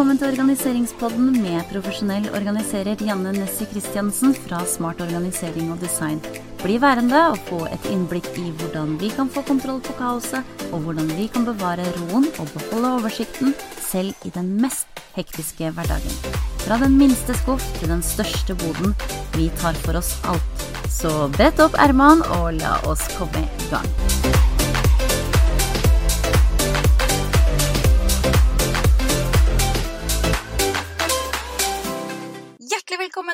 Velkommen 0.00 0.16
til 0.16 0.30
organiseringspodden 0.32 1.26
med 1.42 1.58
profesjonell 1.68 2.30
organiserer 2.32 3.02
Janne 3.04 3.34
Nessie 3.36 3.68
Christiansen 3.68 4.32
fra 4.32 4.62
Smart 4.64 5.02
organisering 5.04 5.66
og 5.74 5.82
design. 5.84 6.22
Bli 6.62 6.78
værende 6.80 7.18
og 7.34 7.36
få 7.50 7.58
et 7.68 7.90
innblikk 7.92 8.30
i 8.40 8.46
hvordan 8.62 8.94
vi 8.96 9.10
kan 9.12 9.28
få 9.28 9.42
kontroll 9.44 9.82
på 9.84 9.92
kaoset, 9.98 10.40
og 10.72 10.86
hvordan 10.86 11.12
vi 11.18 11.26
kan 11.28 11.44
bevare 11.44 11.84
roen 11.98 12.24
og 12.40 12.48
beholde 12.54 12.94
oversikten 13.02 13.52
selv 13.76 14.16
i 14.24 14.32
den 14.32 14.54
mest 14.62 15.04
hektiske 15.18 15.68
hverdagen. 15.68 16.16
Fra 16.64 16.80
den 16.80 16.96
minste 16.96 17.36
skuff 17.42 17.66
til 17.76 17.92
den 17.92 18.00
største 18.00 18.56
boden. 18.56 18.96
Vi 19.36 19.52
tar 19.60 19.76
for 19.84 20.00
oss 20.00 20.14
alt. 20.24 20.64
Så 20.88 21.28
brett 21.36 21.60
opp 21.60 21.76
ermene 21.76 22.24
og 22.40 22.54
la 22.56 22.78
oss 22.88 23.04
komme 23.18 23.44
i 23.44 23.68
gang. 23.68 24.49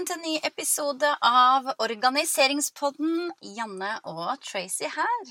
Velkommen 0.06 0.22
til 0.22 0.30
en 0.30 0.34
ny 0.36 0.38
episode 0.46 1.08
av 1.24 1.66
Organiseringspodden. 1.82 3.32
Janne 3.56 3.96
og 4.06 4.38
Tracy 4.44 4.86
her. 4.86 5.30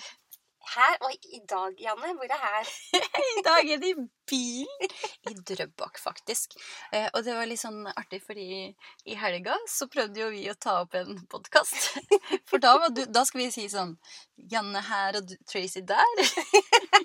Her 0.73 0.97
og 1.05 1.13
i 1.13 1.39
dag, 1.47 1.77
Janne. 1.79 2.11
Hvor 2.17 2.27
er 2.27 2.41
her? 2.41 2.71
I 3.39 3.43
dag 3.45 3.71
er 3.71 3.80
det 3.80 3.91
i 3.93 4.05
bilen. 4.27 4.95
I 5.30 5.35
Drøbak, 5.47 5.99
faktisk. 6.02 6.57
Eh, 6.91 7.07
og 7.13 7.23
det 7.23 7.38
var 7.38 7.47
litt 7.47 7.61
sånn 7.61 7.85
artig, 7.88 8.19
fordi 8.25 8.73
i 9.05 9.16
helga 9.16 9.55
så 9.69 9.88
prøvde 9.88 10.25
jo 10.25 10.31
vi 10.33 10.43
å 10.52 10.57
ta 10.59 10.81
opp 10.81 10.97
en 10.99 11.23
podkast. 11.31 11.95
For 12.50 12.59
da, 12.59 12.75
var 12.81 12.91
du, 12.91 13.05
da 13.07 13.23
skal 13.23 13.45
vi 13.45 13.52
si 13.55 13.69
sånn 13.72 13.95
Janne 14.52 14.83
her 14.89 15.22
og 15.22 15.38
Tracy 15.47 15.85
der. 15.88 16.25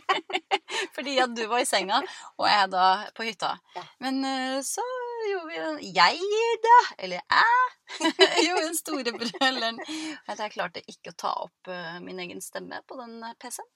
Fordi 0.97 1.20
at 1.23 1.36
du 1.36 1.45
var 1.47 1.62
i 1.62 1.69
senga, 1.69 2.02
og 2.41 2.50
jeg 2.50 2.73
da 2.75 2.89
på 3.14 3.30
hytta. 3.30 3.55
Men 4.02 4.25
eh, 4.27 4.58
så 4.67 4.83
gjorde 5.29 5.49
vi 5.51 5.59
den 5.59 5.81
Jeg, 5.97 6.21
da, 6.65 6.79
eller 6.99 7.21
jeg, 7.21 7.67
gjorde 8.47 8.65
den 8.67 8.79
store 8.79 9.13
brølleren. 9.17 9.83
Jeg 9.89 10.55
klarte 10.55 10.83
ikke 10.87 11.13
å 11.13 11.19
ta 11.25 11.35
opp 11.47 11.71
eh, 11.73 11.99
min 12.05 12.23
egen 12.25 12.43
stemme 12.45 12.83
på 12.89 12.99
den 13.01 13.21
eh, 13.27 13.37
PC-en. 13.43 13.69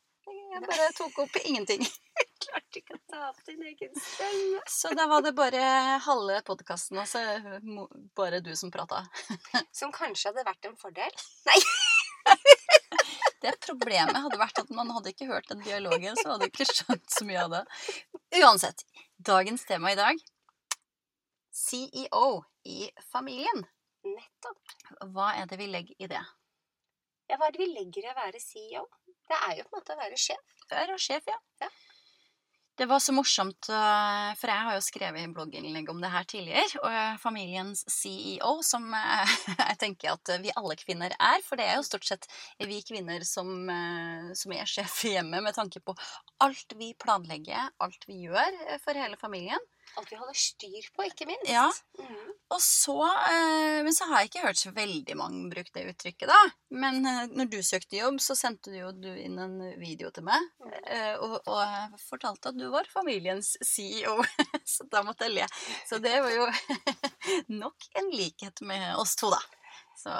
Jeg 0.54 0.62
bare 0.68 0.90
tok 0.96 1.18
opp 1.24 1.36
ingenting. 1.44 1.82
Jeg 2.18 2.28
Klarte 2.44 2.80
ikke 2.80 2.94
å 2.94 3.00
ta 3.10 3.20
opp 3.30 3.40
din 3.48 3.62
egen 3.66 3.94
stemme. 3.98 4.60
Så 4.70 4.92
da 4.94 5.06
var 5.10 5.24
det 5.24 5.32
bare 5.36 5.62
halve 6.04 6.38
podkasten, 6.46 7.00
og 7.00 7.08
så 7.08 7.22
bare 8.16 8.42
du 8.44 8.52
som 8.58 8.70
prata. 8.74 9.02
Som 9.78 9.94
kanskje 9.94 10.30
hadde 10.30 10.44
vært 10.46 10.68
en 10.68 10.76
fordel. 10.78 11.24
Nei! 11.48 11.58
Det 13.44 13.54
problemet 13.64 14.16
hadde 14.16 14.40
vært 14.40 14.60
at 14.62 14.70
man 14.72 14.92
hadde 14.94 15.10
ikke 15.12 15.28
hørt 15.28 15.48
den 15.50 15.64
dialogen, 15.64 16.16
så 16.16 16.30
hadde 16.30 16.46
du 16.46 16.52
ikke 16.52 16.68
skjønt 16.70 17.10
så 17.12 17.26
mye 17.28 17.42
av 17.42 17.50
det. 17.52 17.64
Uansett, 18.40 18.86
dagens 19.20 19.66
tema 19.68 19.92
i 19.92 19.98
dag 19.98 20.22
CEO 21.54 22.42
i 22.66 22.90
familien. 23.12 23.64
Nettopp. 24.04 24.74
Hva 25.14 25.32
er 25.38 25.46
det 25.48 25.58
vi 25.60 25.70
legger 25.70 26.02
i 26.02 26.10
det? 26.10 26.22
Ja, 27.30 27.38
hva 27.38 27.48
er 27.48 27.54
det 27.54 27.62
vi 27.62 27.70
legger 27.72 28.04
i 28.04 28.12
å 28.12 28.18
være 28.18 28.42
CEO? 28.42 28.84
Det 29.24 29.38
er 29.48 29.60
jo 29.60 29.66
på 29.68 29.76
en 29.76 29.80
måte 29.80 29.94
å 29.94 30.00
være 30.02 30.18
sjef. 30.20 30.56
Være 30.70 30.98
sjef, 31.00 31.30
ja. 31.30 31.38
Ja. 31.62 31.70
Det 32.74 32.88
var 32.90 32.98
så 32.98 33.12
morsomt, 33.14 33.68
øh, 33.70 34.30
for 34.34 34.50
jeg 34.50 34.66
har 34.66 34.74
jo 34.74 34.82
skrevet 34.82 35.22
i 35.22 35.30
blogginnlegg 35.30 35.92
om 35.92 36.00
det 36.02 36.10
her 36.10 36.24
tidligere. 36.26 36.80
Og 36.82 36.90
øh, 36.90 37.20
familiens 37.22 37.84
CEO, 37.86 38.56
som 38.66 38.88
øh, 38.90 39.34
jeg 39.60 39.78
tenker 39.78 40.16
at 40.16 40.32
vi 40.42 40.50
alle 40.58 40.74
kvinner 40.80 41.14
er. 41.14 41.44
For 41.46 41.60
det 41.60 41.68
er 41.68 41.78
jo 41.78 41.86
stort 41.86 42.08
sett 42.08 42.26
vi 42.58 42.80
kvinner 42.82 43.22
som, 43.28 43.70
som 44.34 44.56
er 44.56 44.66
sjef 44.66 45.04
i 45.06 45.14
hjemmet, 45.14 45.46
med 45.46 45.54
tanke 45.54 45.78
på 45.86 45.94
alt 46.42 46.74
vi 46.80 46.90
planlegger, 46.98 47.70
alt 47.78 48.10
vi 48.10 48.24
gjør 48.26 48.58
for 48.82 48.98
hele 48.98 49.22
familien. 49.22 49.62
Alt 49.96 50.10
vi 50.10 50.16
holder 50.18 50.36
styr 50.38 50.86
på, 50.96 51.04
ikke 51.06 51.26
minst. 51.28 51.46
Ja. 51.50 51.66
Mm. 52.00 52.32
Og 52.54 52.60
så, 52.62 52.96
eh, 53.06 53.82
Men 53.86 53.94
så 53.94 54.08
har 54.10 54.20
jeg 54.22 54.30
ikke 54.30 54.42
hørt 54.46 54.60
så 54.60 54.72
veldig 54.74 55.16
mange 55.18 55.50
bruke 55.52 55.70
det 55.74 55.84
uttrykket, 55.92 56.28
da. 56.30 56.40
Men 56.74 57.06
eh, 57.06 57.26
når 57.30 57.50
du 57.52 57.58
søkte 57.62 57.98
jobb, 58.00 58.18
så 58.22 58.36
sendte 58.38 58.72
du 58.74 58.78
jo 58.80 58.90
du 58.92 59.10
inn 59.12 59.38
en 59.38 59.56
video 59.80 60.10
til 60.14 60.26
meg. 60.26 60.50
eh, 60.86 61.14
og, 61.18 61.40
og 61.46 61.98
fortalte 62.08 62.50
at 62.50 62.58
du 62.58 62.66
var 62.74 62.90
familiens 62.90 63.54
CEO. 63.62 64.18
så 64.74 64.88
da 64.90 65.04
måtte 65.06 65.28
jeg 65.28 65.38
le. 65.38 65.48
Så 65.88 66.00
det 66.02 66.18
var 66.24 66.34
jo 66.34 66.50
nok 67.62 67.88
en 68.00 68.10
likhet 68.14 68.64
med 68.66 68.94
oss 69.00 69.16
to, 69.20 69.30
da. 69.34 69.40
Så 70.00 70.18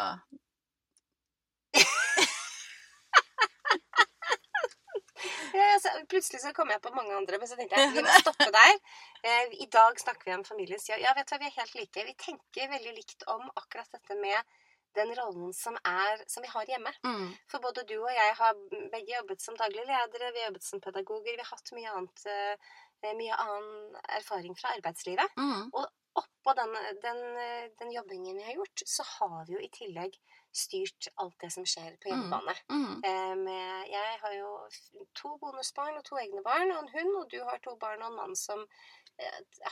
Ja, 5.55 5.67
altså, 5.77 5.93
plutselig 6.11 6.41
så 6.43 6.53
kom 6.57 6.71
jeg 6.73 6.81
på 6.85 6.93
mange 6.95 7.15
andre, 7.17 7.39
men 7.39 7.49
så 7.51 7.57
tenkte 7.59 7.79
jeg 7.81 7.93
vi 7.95 8.03
må 8.05 8.15
stoppe 8.25 8.51
der. 8.55 8.77
Eh, 9.23 9.55
I 9.65 9.69
dag 9.73 9.99
snakker 10.03 10.29
vi 10.31 10.37
om 10.37 10.45
familiens 10.47 10.85
CEO. 10.87 10.99
Ja, 11.03 11.15
vet 11.17 11.29
du 11.31 11.35
hva, 11.37 11.41
vi 11.45 11.51
er 11.51 11.59
helt 11.61 11.75
like. 11.79 12.05
Vi 12.11 12.15
tenker 12.27 12.71
veldig 12.75 12.95
likt 12.99 13.27
om 13.34 13.47
akkurat 13.55 13.91
dette 13.95 14.19
med 14.21 14.55
den 14.95 15.11
rollen 15.19 15.51
som, 15.57 15.75
er, 15.91 16.21
som 16.31 16.45
vi 16.45 16.51
har 16.53 16.69
hjemme. 16.71 16.93
mm, 17.03 17.27
For 17.51 17.59
både 17.65 17.83
du 17.89 17.97
og 17.99 18.13
jeg 18.15 18.34
har 18.39 18.55
begge 18.93 19.17
jobbet 19.17 19.43
som 19.43 19.57
daglige 19.59 19.89
ledere, 19.89 20.31
vi 20.37 20.43
har 20.45 20.53
jobbet 20.53 20.63
som 20.69 20.83
pedagoger, 20.84 21.34
vi 21.34 21.43
har 21.43 21.51
hatt 21.51 21.73
mye, 21.75 21.95
annet, 21.99 22.27
eh, 22.31 23.17
mye 23.19 23.34
annen 23.43 23.97
erfaring 24.21 24.55
fra 24.61 24.71
arbeidslivet. 24.77 25.34
mm, 25.37 25.73
Oppå 26.15 26.53
den, 26.55 26.77
den, 27.03 27.21
den 27.81 27.91
jobbingen 27.91 28.37
vi 28.39 28.45
har 28.47 28.55
gjort, 28.61 28.83
så 28.87 29.03
har 29.17 29.41
vi 29.49 29.57
jo 29.57 29.63
i 29.65 29.71
tillegg 29.75 30.15
styrt 30.54 31.09
alt 31.22 31.37
det 31.42 31.50
som 31.53 31.66
skjer 31.66 31.97
på 32.03 32.10
hjemmebane. 32.10 32.54
mm. 32.70 32.92
Eh, 33.10 33.84
jeg 33.91 34.19
har 34.22 34.37
jo 34.38 34.50
to 35.19 35.37
bonusbarn 35.42 35.98
og 35.98 36.04
to 36.06 36.19
egne 36.22 36.42
barn 36.47 36.72
og 36.75 36.84
en 36.84 36.92
hund, 36.94 37.16
og 37.22 37.31
du 37.32 37.41
har 37.42 37.59
to 37.65 37.76
barn 37.81 38.03
og 38.03 38.12
en 38.12 38.20
mann 38.22 38.37
som 38.38 38.66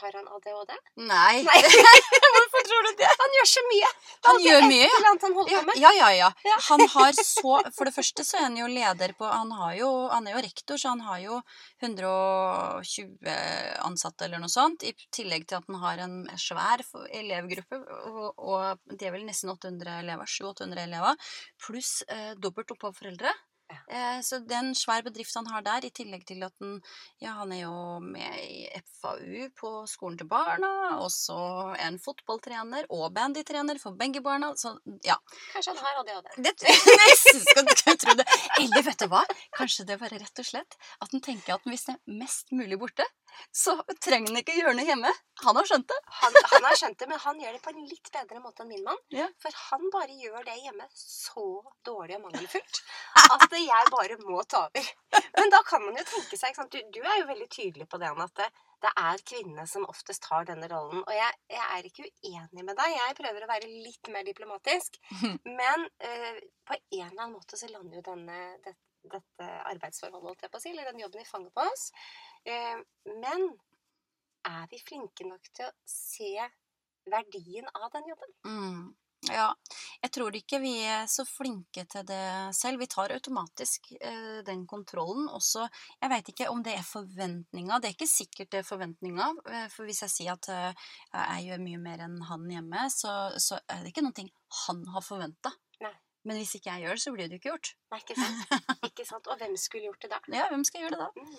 Har 0.00 0.12
han 0.14 0.28
ADHD? 0.28 0.72
Nei. 1.02 1.42
Nei. 1.42 1.58
Hvorfor 2.34 2.64
tror 2.68 2.86
du 2.86 2.90
det? 3.00 3.08
Han 3.20 3.34
gjør 3.36 3.48
så 3.50 3.62
mye! 3.68 3.88
Han 4.26 4.36
han 4.36 4.44
gjør 4.46 4.66
mye, 4.70 4.88
han 5.06 5.18
Ja, 5.50 5.62
ja, 5.82 5.92
ja, 5.98 6.10
ja. 6.14 6.28
Ja. 6.46 6.58
Han 6.68 6.84
har 6.94 7.12
så 7.18 7.56
For 7.74 7.88
det 7.88 7.94
første 7.96 8.24
så 8.26 8.38
er 8.38 8.46
han 8.46 8.56
jo 8.60 8.68
leder 8.70 9.14
på 9.18 9.26
Han, 9.26 9.50
har 9.58 9.74
jo, 9.80 9.90
han 10.12 10.28
er 10.30 10.36
jo 10.36 10.44
rektor, 10.46 10.78
så 10.78 10.94
han 10.94 11.02
har 11.08 11.18
jo 11.24 11.40
120 11.82 13.32
ansatte 13.82 14.28
eller 14.28 14.42
noe 14.42 14.52
sånt. 14.52 14.86
I 14.86 14.94
tillegg 15.14 15.48
til 15.50 15.58
at 15.58 15.68
han 15.68 15.80
har 15.82 16.04
en 16.06 16.18
svær 16.38 16.84
elevgruppe, 17.10 17.82
og, 18.12 18.28
og 18.38 18.96
de 18.98 19.08
er 19.08 19.16
vel 19.16 19.26
nesten 19.26 19.50
800 19.52 19.98
elever. 20.04 20.30
700-800 20.38 20.86
elever. 20.86 21.32
Pluss 21.62 21.94
eh, 22.08 22.32
dobbelt 22.38 22.70
opphav 22.74 22.94
foreldre. 22.96 23.32
Eh, 23.88 24.18
så 24.24 24.38
det 24.44 24.56
er 24.56 24.64
en 24.66 24.74
svær 24.78 25.04
bedrift 25.06 25.34
han 25.38 25.48
har 25.52 25.64
der, 25.66 25.86
i 25.86 25.92
tillegg 25.94 26.24
til 26.28 26.42
at 26.46 26.54
han, 26.62 26.78
ja, 27.22 27.34
han 27.40 27.52
er 27.54 27.62
jo 27.64 27.74
med 28.04 28.38
i 28.42 28.66
FAU 29.00 29.48
på 29.58 29.72
skolen 29.90 30.18
til 30.20 30.28
barna, 30.30 30.70
og 31.02 31.10
så 31.14 31.38
er 31.76 31.84
han 31.88 31.98
fotballtrener 32.02 32.88
og 32.92 33.08
bandytrener 33.16 33.80
for 33.82 33.96
begge 33.98 34.22
barna. 34.24 34.52
Så 34.58 34.74
ja, 35.06 35.16
Kanskje 35.52 35.74
han 35.76 35.82
har 35.86 36.02
ADHD. 36.02 36.32
det 36.48 36.54
nesten 37.02 37.44
skal 37.46 37.68
du 37.68 37.74
tro 38.04 38.16
det. 38.18 38.28
Eller 38.60 38.86
vet 38.88 39.04
du 39.04 39.08
hva? 39.12 39.24
Kanskje 39.56 39.86
det 39.88 39.96
er 39.96 40.02
bare 40.04 40.22
rett 40.22 40.44
og 40.44 40.48
slett 40.48 40.78
at 41.00 41.12
han 41.12 41.24
tenker 41.24 41.56
at 41.56 41.68
hvis 41.68 41.86
det 41.88 41.96
er 41.96 42.18
mest 42.22 42.52
mulig 42.54 42.78
borte, 42.80 43.06
så 43.50 43.76
trenger 44.00 44.32
han 44.32 44.40
ikke 44.42 44.56
gjøre 44.58 44.74
noe 44.78 44.88
hjemme. 44.88 45.12
Han 45.42 45.58
har 45.58 45.68
skjønt 45.68 45.88
det. 45.90 45.98
Han, 46.20 46.36
han 46.52 46.66
har 46.68 46.78
skjønt 46.78 46.98
det, 47.00 47.08
men 47.10 47.22
han 47.22 47.40
gjør 47.42 47.56
det 47.56 47.62
på 47.64 47.72
en 47.72 47.86
litt 47.88 48.10
bedre 48.14 48.42
måte 48.42 48.64
enn 48.64 48.72
min 48.72 48.84
mann. 48.86 49.00
Ja. 49.14 49.28
For 49.42 49.62
han 49.68 49.88
bare 49.94 50.18
gjør 50.18 50.44
det 50.46 50.58
hjemme 50.62 50.88
så 50.94 51.46
dårlig 51.86 52.18
og 52.18 52.26
mangelfullt 52.28 52.82
at 53.36 53.56
jeg 53.58 53.88
bare 53.94 54.18
må 54.22 54.42
ta 54.44 54.66
over. 54.68 54.92
Men 55.38 55.52
da 55.52 55.62
kan 55.66 55.82
man 55.84 55.98
jo 55.98 56.04
tenke 56.08 56.38
seg? 56.38 56.60
Du, 56.72 56.78
du 56.94 57.00
er 57.02 57.22
jo 57.22 57.30
veldig 57.30 57.48
tydelig 57.50 57.88
på 57.90 57.98
det, 58.00 58.12
Anne, 58.12 58.28
at 58.28 58.38
det, 58.38 58.48
det 58.84 58.92
er 58.98 59.24
kvinnene 59.32 59.66
som 59.70 59.88
oftest 59.88 60.26
har 60.30 60.46
denne 60.48 60.68
rollen. 60.70 61.02
Og 61.02 61.12
jeg, 61.16 61.40
jeg 61.52 61.66
er 61.66 61.88
ikke 61.88 62.06
uenig 62.06 62.64
med 62.66 62.74
deg. 62.78 62.94
Jeg 62.96 63.18
prøver 63.18 63.44
å 63.44 63.50
være 63.50 63.74
litt 63.88 64.12
mer 64.14 64.26
diplomatisk. 64.26 64.98
Men 65.60 65.86
eh, 66.02 66.40
på 66.68 66.78
en 66.78 67.08
eller 67.08 67.24
annen 67.24 67.36
måte 67.36 67.58
så 67.58 67.70
lander 67.70 68.00
jo 68.00 68.06
denne, 68.12 68.40
det, 68.64 68.76
dette 69.10 69.50
arbeidsforholdet, 69.72 70.50
på 70.52 70.62
eller 70.70 70.90
den 70.90 71.02
jobben 71.02 71.22
vi 71.22 71.28
fanger 71.28 71.50
på 71.50 71.66
oss. 71.72 71.90
Eh, 72.44 72.80
men 73.22 73.46
er 74.48 74.66
vi 74.70 74.80
flinke 74.82 75.26
nok 75.28 75.52
til 75.54 75.68
å 75.68 75.76
se 75.88 76.34
verdien 77.10 77.68
av 77.74 77.90
den 77.94 78.12
jobben? 78.12 78.34
Mm. 78.46 78.90
Ja, 79.30 79.52
jeg 80.02 80.10
tror 80.16 80.34
ikke 80.34 80.58
vi 80.58 80.72
er 80.82 81.04
så 81.06 81.22
flinke 81.22 81.84
til 81.86 82.02
det 82.08 82.24
selv. 82.58 82.80
Vi 82.82 82.88
tar 82.90 83.12
automatisk 83.14 83.92
eh, 84.00 84.40
den 84.42 84.64
kontrollen. 84.66 85.28
Også, 85.30 85.68
jeg 86.00 86.10
vet 86.10 86.30
ikke 86.32 86.48
om 86.50 86.64
det 86.66 86.74
er 86.74 86.82
forventninger. 86.86 87.78
Det 87.78 87.90
er 87.90 87.94
ikke 87.94 88.10
sikkert 88.10 88.50
det 88.50 88.62
er 88.64 88.66
forventninger. 88.66 89.38
Eh, 89.46 89.68
for 89.70 89.86
hvis 89.86 90.02
jeg 90.02 90.14
sier 90.16 90.34
at 90.34 90.50
eh, 90.50 90.88
jeg 91.14 91.52
gjør 91.52 91.62
mye 91.68 91.82
mer 91.84 92.02
enn 92.08 92.18
han 92.32 92.50
hjemme, 92.50 92.88
så, 92.90 93.14
så 93.38 93.60
er 93.70 93.84
det 93.84 93.92
ikke 93.94 94.02
noe 94.08 94.26
han 94.66 94.82
har 94.90 95.06
forventa. 95.06 95.54
Men 96.24 96.38
hvis 96.38 96.54
ikke 96.54 96.70
jeg 96.70 96.86
gjør 96.86 96.98
det, 96.98 97.02
så 97.02 97.12
blir 97.12 97.28
det 97.28 97.36
jo 97.36 97.40
ikke 97.42 97.50
gjort. 97.50 97.72
Nei, 97.90 98.00
ikke 98.04 98.18
sant? 98.18 98.66
ikke 98.90 99.06
sant? 99.08 99.30
Og 99.30 99.40
hvem 99.40 99.56
skulle 99.58 99.88
gjort 99.88 100.04
det 100.04 100.12
da? 100.12 100.20
Ja, 100.30 100.48
hvem 100.52 100.66
skal 100.68 100.84
gjøre 100.84 100.94
det 100.94 101.06
da? 101.06 101.10
Mm 101.18 101.32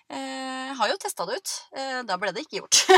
Jeg 0.11 0.77
har 0.79 0.91
jo 0.91 0.99
testa 0.99 1.25
det 1.27 1.37
ut. 1.39 1.51
Eh, 1.77 1.99
Da 2.07 2.17
ble 2.19 2.31
det 2.35 2.45
ikke 2.45 2.61
gjort. 2.61 2.79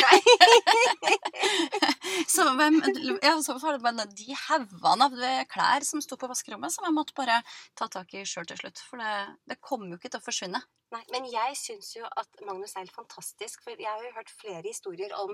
Så 2.33 2.45
hvem, 2.57 2.79
ja, 3.21 3.33
så 3.43 3.55
var 3.61 3.75
det 3.75 3.83
bare 3.83 4.05
de 4.09 4.37
haugene 4.47 5.07
av 5.07 5.17
klær 5.51 5.85
som 5.85 6.01
sto 6.03 6.17
på 6.19 6.29
vaskerommet, 6.29 6.73
som 6.73 6.85
jeg 6.87 6.95
måtte 6.95 7.15
bare 7.17 7.41
ta 7.77 7.89
tak 7.91 8.13
i 8.15 8.23
sjøl 8.27 8.47
til 8.49 8.59
slutt. 8.61 8.81
For 8.89 9.01
det, 9.01 9.13
det 9.49 9.59
kommer 9.61 9.91
jo 9.91 9.99
ikke 9.99 10.13
til 10.13 10.21
å 10.21 10.25
forsvinne. 10.25 10.61
Nei, 10.93 11.01
men 11.09 11.25
jeg 11.25 11.55
syns 11.57 11.95
jo 11.95 12.05
at 12.05 12.43
Magnus 12.45 12.75
er 12.75 12.83
helt 12.83 12.93
fantastisk. 12.95 13.63
For 13.65 13.73
jeg 13.73 13.89
har 13.89 14.03
jo 14.05 14.13
hørt 14.17 14.29
flere 14.33 14.65
historier 14.67 15.13
om 15.17 15.33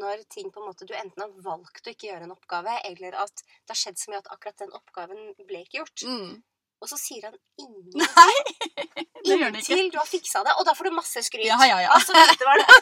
når 0.00 0.24
ting 0.32 0.50
på 0.50 0.62
en 0.62 0.68
måte 0.70 0.88
du 0.88 0.94
enten 0.98 1.22
har 1.22 1.34
valgt 1.44 1.86
å 1.86 1.94
ikke 1.94 2.10
gjøre 2.10 2.26
en 2.26 2.34
oppgave, 2.34 2.74
eller 2.90 3.18
at 3.22 3.44
det 3.44 3.74
har 3.74 3.82
skjedd 3.84 4.00
så 4.00 4.12
mye 4.12 4.22
at 4.24 4.30
akkurat 4.34 4.64
den 4.64 4.74
oppgaven 4.74 5.28
ble 5.46 5.62
ikke 5.64 5.82
gjort. 5.82 6.06
Mm. 6.08 6.32
Og 6.78 6.90
så 6.90 6.98
sier 7.00 7.24
han 7.28 7.36
ingenting 7.58 8.02
Nei! 8.02 8.34
Det 9.28 9.36
gjør 9.36 9.50
det 9.52 9.60
ikke. 9.60 9.74
inntil 9.74 9.90
du 9.92 9.98
har 9.98 10.08
fiksa 10.08 10.40
det. 10.46 10.54
Og 10.60 10.64
da 10.64 10.72
får 10.78 10.88
du 10.88 10.94
masse 10.96 11.20
skryt. 11.26 11.44
Ja, 11.44 11.58
ja, 11.66 11.80
ja. 11.82 11.90
Altså, 11.96 12.14
dette 12.16 12.46
var 12.48 12.62
det. 12.62 12.68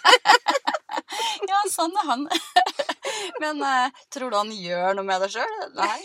Ja, 1.47 1.59
sånn 1.71 1.95
er 2.01 2.07
han. 2.09 2.23
Men 3.43 3.61
eh, 3.65 3.99
tror 4.13 4.33
du 4.33 4.37
han 4.37 4.51
gjør 4.53 4.97
noe 4.97 5.07
med 5.07 5.23
det 5.23 5.29
sjøl? 5.35 5.55
Nei. 5.77 5.99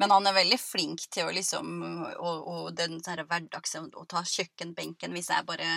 Men 0.00 0.12
han 0.14 0.28
er 0.28 0.36
veldig 0.36 0.58
flink 0.60 1.04
til 1.12 1.28
å 1.28 1.34
liksom 1.34 1.68
Og, 1.82 2.48
og 2.52 2.68
den 2.78 2.98
der 3.04 3.22
hverdags 3.28 3.76
Å 3.78 4.04
ta 4.10 4.22
kjøkkenbenken 4.26 5.14
hvis 5.16 5.30
jeg 5.32 5.46
bare 5.48 5.68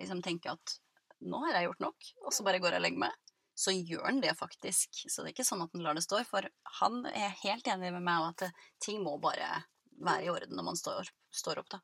liksom 0.00 0.22
tenker 0.24 0.54
at 0.54 0.76
nå 1.24 1.40
har 1.46 1.56
jeg 1.56 1.68
gjort 1.70 1.84
nok, 1.86 2.08
og 2.26 2.34
så 2.36 2.44
bare 2.44 2.58
går 2.60 2.74
jeg 2.74 2.80
og 2.82 2.84
legger 2.84 3.02
meg. 3.06 3.14
Så 3.56 3.72
gjør 3.72 4.02
han 4.08 4.18
det 4.20 4.34
faktisk. 4.36 5.04
Så 5.08 5.22
det 5.22 5.30
er 5.30 5.36
ikke 5.36 5.46
sånn 5.46 5.62
at 5.64 5.70
han 5.72 5.84
lar 5.86 5.96
det 5.96 6.02
stå. 6.04 6.18
For 6.28 6.48
han 6.80 6.98
er 7.08 7.38
helt 7.44 7.70
enig 7.70 7.92
med 7.94 8.04
meg 8.04 8.20
om 8.20 8.32
at 8.34 8.44
ting 8.82 8.98
må 9.06 9.14
bare 9.22 9.62
være 10.00 10.26
i 10.26 10.30
orden 10.32 10.56
når 10.56 10.66
man 10.70 10.78
står, 10.78 11.10
står 11.34 11.62
opp, 11.62 11.70
da. 11.76 11.80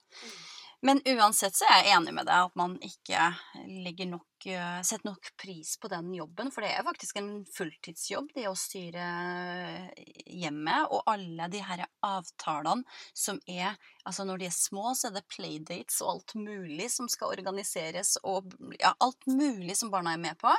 Men 0.82 1.00
uansett 1.04 1.56
så 1.56 1.66
er 1.68 1.82
jeg 1.84 1.96
enig 1.98 2.14
med 2.16 2.24
deg 2.28 2.46
at 2.46 2.54
man 2.56 2.78
ikke 2.80 3.26
legger 3.84 4.08
nok, 4.08 4.46
eh, 4.48 4.78
setter 4.86 5.10
nok 5.10 5.28
pris 5.36 5.74
på 5.76 5.90
den 5.92 6.08
jobben. 6.16 6.48
For 6.54 6.64
det 6.64 6.70
er 6.72 6.86
faktisk 6.86 7.18
en 7.20 7.44
fulltidsjobb, 7.52 8.30
det 8.32 8.46
å 8.48 8.56
styre 8.56 9.04
hjemmet. 10.24 10.88
Og 10.88 11.04
alle 11.12 11.50
de 11.52 11.60
her 11.68 11.84
avtalene 12.06 13.00
som 13.12 13.40
er 13.46 13.76
Altså 14.08 14.24
når 14.24 14.38
de 14.40 14.46
er 14.48 14.54
små, 14.56 14.94
så 14.96 15.10
er 15.10 15.18
det 15.18 15.28
playdates 15.28 15.98
og 16.00 16.08
alt 16.14 16.32
mulig 16.40 16.86
som 16.88 17.04
skal 17.12 17.34
organiseres. 17.34 18.14
Og 18.24 18.48
ja, 18.80 18.94
alt 19.04 19.26
mulig 19.28 19.76
som 19.76 19.90
barna 19.92 20.14
er 20.16 20.22
med 20.22 20.38
på. 20.40 20.50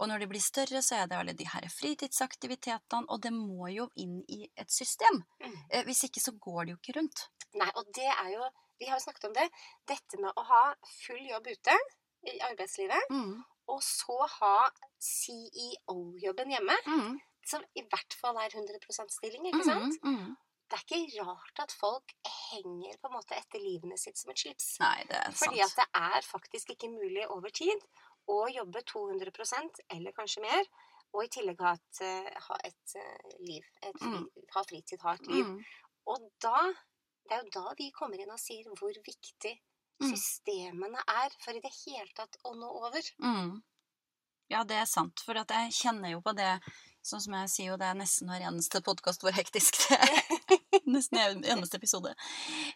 Og 0.00 0.08
når 0.10 0.24
de 0.24 0.28
blir 0.32 0.42
større, 0.42 0.82
så 0.82 0.98
er 0.98 1.06
det 1.06 1.16
alle 1.16 1.36
de 1.38 1.46
her 1.46 1.68
fritidsaktivitetene. 1.70 3.06
Og 3.06 3.22
det 3.22 3.30
må 3.36 3.70
jo 3.70 3.86
inn 4.02 4.18
i 4.26 4.48
et 4.58 4.74
system. 4.74 5.22
Mm. 5.38 5.54
Eh, 5.70 5.84
Hvis 5.86 6.02
ikke 6.08 6.24
så 6.24 6.34
går 6.34 6.64
det 6.64 6.74
jo 6.74 6.80
ikke 6.82 6.98
rundt. 6.98 7.28
Nei, 7.54 7.70
og 7.78 7.86
det 7.94 8.10
er 8.10 8.34
jo 8.34 8.50
Vi 8.80 8.86
har 8.86 8.98
jo 8.98 9.04
snakket 9.04 9.24
om 9.24 9.32
det. 9.34 9.48
Dette 9.86 10.18
med 10.20 10.32
å 10.36 10.44
ha 10.44 10.74
full 11.06 11.24
jobb 11.28 11.46
ute 11.50 11.76
i 12.26 12.38
arbeidslivet, 12.40 13.10
Mm. 13.10 13.42
og 13.68 13.80
så 13.82 14.18
ha 14.40 14.70
CEO-jobben 14.98 16.50
hjemme, 16.50 16.76
Mm. 16.86 17.18
som 17.44 17.62
i 17.76 17.82
hvert 17.82 18.14
fall 18.20 18.36
er 18.38 18.50
100% 18.50 19.10
stilling, 19.10 19.46
ikke 19.46 19.64
sant? 19.64 20.02
Mm. 20.02 20.14
Mm. 20.18 20.36
Det 20.70 20.76
er 20.78 20.84
ikke 20.84 21.24
rart 21.24 21.60
at 21.64 21.72
folk 21.72 22.12
henger 22.50 22.98
på 23.00 23.08
en 23.08 23.14
måte 23.16 23.32
etter 23.36 23.58
livene 23.58 23.96
sitt 23.98 24.18
som 24.18 24.30
et 24.30 24.36
slips. 24.38 24.78
Nei, 24.80 25.04
det 25.08 25.16
er 25.16 25.32
Fordi 25.32 25.60
at 25.64 25.74
det 25.76 25.86
er 25.94 26.20
faktisk 26.22 26.70
ikke 26.74 26.90
mulig 26.92 27.24
over 27.30 27.48
tid 27.48 27.80
å 28.28 28.46
jobbe 28.52 28.82
200% 28.84 29.80
eller 29.90 30.12
kanskje 30.12 30.42
mer, 30.42 30.64
og 31.14 31.24
i 31.24 31.28
tillegg 31.28 31.58
ha 31.60 31.72
et, 31.72 32.00
eh, 32.02 32.34
ha 32.48 32.56
et 32.64 32.94
eh, 32.96 33.18
liv. 33.40 33.64
Et 33.82 33.94
Mm. 34.02 34.26
Ha 34.54 34.62
fritid, 34.62 35.00
ha 35.00 35.12
et 35.14 35.26
liv. 35.26 35.44
Mm. 35.46 35.64
Og 36.06 36.30
da 36.40 36.74
Det 37.28 37.36
er 37.36 37.44
jo 37.44 37.50
da 37.60 37.74
vi 37.78 37.90
kommer 37.92 38.20
inn 38.20 38.32
og 38.32 38.40
sier 38.40 38.68
hvor 38.78 38.94
viktig 39.04 39.58
Mm. 39.98 40.12
systemene 40.14 41.00
er 41.10 41.32
for 41.42 41.56
i 41.58 41.60
det 41.62 41.72
hele 41.84 42.06
tatt 42.14 42.36
å 42.46 42.52
nå 42.54 42.68
over. 42.86 43.02
Mm. 43.18 43.56
Ja, 44.48 44.60
det 44.64 44.76
er 44.78 44.84
sant. 44.86 45.18
For 45.26 45.34
at 45.40 45.50
jeg 45.50 45.74
kjenner 45.74 46.12
jo 46.14 46.20
på 46.24 46.36
det 46.38 46.52
Sånn 47.08 47.22
som 47.24 47.34
jeg 47.38 47.48
sier 47.48 47.68
jo, 47.70 47.76
det 47.80 47.86
er 47.88 47.94
nesten 47.96 48.28
hver 48.28 48.42
eneste 48.44 48.82
podkast 48.84 49.22
hvor 49.22 49.32
hektisk 49.32 49.78
det 49.88 49.96
er. 49.96 50.16
nesten 50.92 51.16
hver 51.16 51.36
eneste 51.54 51.78
episode. 51.78 52.10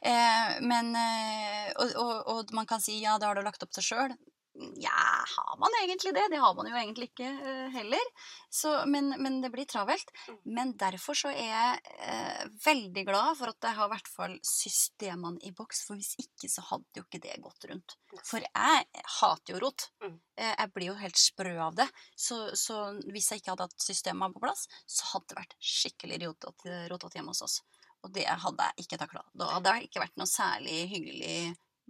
Eh, 0.00 0.52
men 0.64 0.94
eh, 0.96 1.66
og, 1.74 1.90
og, 2.00 2.12
og 2.32 2.52
man 2.56 2.68
kan 2.70 2.80
si 2.80 2.94
ja, 3.02 3.18
det 3.20 3.28
har 3.28 3.36
du 3.36 3.42
lagt 3.44 3.66
opp 3.66 3.74
til 3.76 3.84
sjøl. 3.84 4.14
Ja, 4.54 5.24
har 5.36 5.56
man 5.58 5.72
egentlig 5.82 6.12
det? 6.14 6.26
Det 6.30 6.36
har 6.36 6.54
man 6.54 6.68
jo 6.68 6.76
egentlig 6.76 7.08
ikke 7.08 7.28
uh, 7.40 7.68
heller. 7.72 8.10
Så, 8.52 8.72
men, 8.86 9.08
men 9.22 9.40
det 9.40 9.48
blir 9.54 9.64
travelt. 9.64 10.12
Mm. 10.28 10.36
Men 10.58 10.74
derfor 10.80 11.16
så 11.16 11.32
er 11.32 11.48
jeg 11.48 11.96
uh, 12.04 12.42
veldig 12.66 13.04
glad 13.08 13.38
for 13.38 13.52
at 13.52 13.68
jeg 13.68 13.78
har 13.78 13.88
i 13.88 13.94
hvert 13.94 14.10
fall 14.12 14.36
systemene 14.44 15.40
i 15.48 15.54
boks, 15.56 15.86
for 15.88 15.96
hvis 15.96 16.12
ikke 16.20 16.52
så 16.52 16.66
hadde 16.68 17.00
jo 17.00 17.06
ikke 17.06 17.22
det 17.24 17.40
gått 17.44 17.68
rundt. 17.70 17.96
For 18.28 18.44
jeg 18.44 19.04
hater 19.22 19.54
jo 19.56 19.62
rot. 19.64 19.88
Eh, 20.04 20.52
Jeg 20.52 20.72
blir 20.76 20.90
jo 20.90 21.00
helt 21.00 21.16
sprø 21.16 21.56
av 21.70 21.80
det. 21.80 21.88
Så, 22.12 22.42
så 22.58 22.84
hvis 23.08 23.30
jeg 23.32 23.40
ikke 23.40 23.54
hadde 23.54 23.70
hatt 23.70 23.88
systemene 23.88 24.36
på 24.36 24.44
plass, 24.44 24.66
så 24.84 25.14
hadde 25.14 25.32
det 25.32 25.40
vært 25.40 25.56
skikkelig 25.72 26.20
rotete 26.28 27.16
hjemme 27.16 27.32
hos 27.32 27.44
oss. 27.48 27.60
Og 28.02 28.12
det 28.12 28.28
hadde 28.28 28.68
jeg 28.68 28.84
ikke 28.84 29.00
takla. 29.00 29.24
Da 29.32 29.48
hadde 29.56 29.72
det 29.72 29.88
ikke 29.88 30.02
vært 30.04 30.18
noe 30.20 30.28
særlig 30.28 30.84
hyggelig 30.92 31.36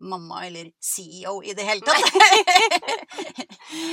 mamma 0.02 0.40
eller 0.46 0.70
CEO 0.82 1.36
i 1.46 1.52
det 1.54 1.62
hele 1.66 1.80
tatt. 1.86 2.02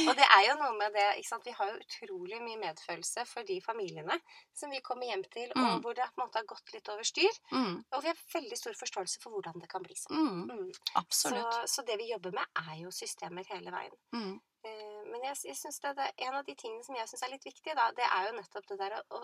Og 0.10 0.14
det 0.18 0.26
er 0.26 0.44
jo 0.48 0.56
noe 0.60 0.74
med 0.78 0.94
det 0.96 1.06
ikke 1.20 1.30
sant? 1.30 1.46
Vi 1.48 1.54
har 1.56 1.70
jo 1.72 1.78
utrolig 1.80 2.40
mye 2.44 2.58
medfølelse 2.60 3.24
for 3.30 3.46
de 3.48 3.60
familiene 3.64 4.18
som 4.58 4.72
vi 4.74 4.82
kommer 4.86 5.10
hjem 5.12 5.24
til, 5.32 5.52
og 5.56 5.60
Mm. 5.70 5.82
hvor 5.84 5.94
det 5.96 6.08
på 6.16 6.22
en 6.22 6.26
måte 6.26 6.40
har 6.42 6.48
gått 6.50 6.74
litt 6.74 6.90
over 6.90 7.04
styr. 7.08 7.34
mm, 7.52 7.76
Og 7.94 8.02
vi 8.04 8.08
har 8.12 8.18
veldig 8.34 8.58
stor 8.58 8.74
forståelse 8.80 9.20
for 9.22 9.30
hvordan 9.36 9.60
det 9.62 9.70
kan 9.70 9.84
bli 9.84 9.96
sånn. 9.96 10.48
mm, 10.50 10.72
Absolutt. 10.96 11.54
Så, 11.66 11.76
så 11.76 11.82
det 11.88 11.98
vi 12.02 12.10
jobber 12.12 12.32
med, 12.32 12.46
er 12.68 12.76
jo 12.84 12.92
systemer 12.92 13.46
hele 13.54 13.72
veien. 13.72 13.96
Mm, 14.14 14.40
Eh, 14.66 15.04
Men 15.12 15.22
jeg, 15.24 15.36
jeg 15.46 15.56
synes 15.56 15.80
det, 15.80 15.96
det, 15.96 16.12
en 16.18 16.34
av 16.36 16.44
de 16.46 16.54
tingene 16.56 16.84
som 16.84 16.94
jeg 16.96 17.08
syns 17.08 17.24
er 17.24 17.30
litt 17.32 17.46
viktig, 17.48 17.76
da, 17.78 17.92
det 17.96 18.04
er 18.04 18.26
jo 18.28 18.34
nettopp 18.36 18.66
det 18.68 18.78
der 18.78 18.92
å, 19.00 19.02
å 19.16 19.24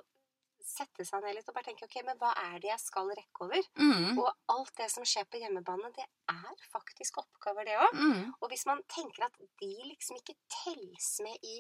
sette 0.65 1.05
seg 1.05 1.21
ned 1.23 1.35
litt 1.37 1.49
og 1.51 1.55
bare 1.57 1.67
tenke 1.69 1.85
ok, 1.87 1.95
men 2.07 2.17
hva 2.21 2.31
er 2.41 2.57
det 2.63 2.71
jeg 2.71 2.81
skal 2.81 3.11
rekke 3.13 3.45
over? 3.45 3.67
mm, 3.77 4.17
Og 4.17 4.29
alt 4.55 4.73
det 4.79 4.89
som 4.91 5.05
skjer 5.07 5.27
på 5.29 5.41
hjemmebane, 5.43 5.91
det 5.95 6.05
er 6.31 6.65
faktisk 6.71 7.19
oppgaver, 7.21 7.67
det 7.69 7.77
òg. 7.77 7.93
mm, 7.93 8.33
Og 8.41 8.49
hvis 8.51 8.65
man 8.69 8.81
tenker 8.91 9.27
at 9.27 9.37
de 9.61 9.71
liksom 9.91 10.17
ikke 10.19 10.35
telles 10.63 11.11
med 11.25 11.37
i 11.45 11.59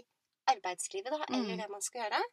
arbeidslivet, 0.51 1.11
da, 1.13 1.21
eller 1.29 1.53
Mm. 1.55 1.61
det 1.61 1.69
man 1.71 1.81
skal 1.81 2.01
gjøre, 2.03 2.23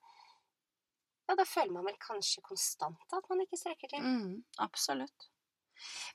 ja, 1.28 1.34
da 1.38 1.44
føler 1.48 1.72
man 1.72 1.86
vel 1.86 1.96
kanskje 2.02 2.42
konstant 2.44 3.14
at 3.16 3.28
man 3.30 3.40
ikke 3.44 3.56
strekker 3.60 3.88
til. 3.88 4.00
mm, 4.02 4.42
absolutt. 4.58 5.28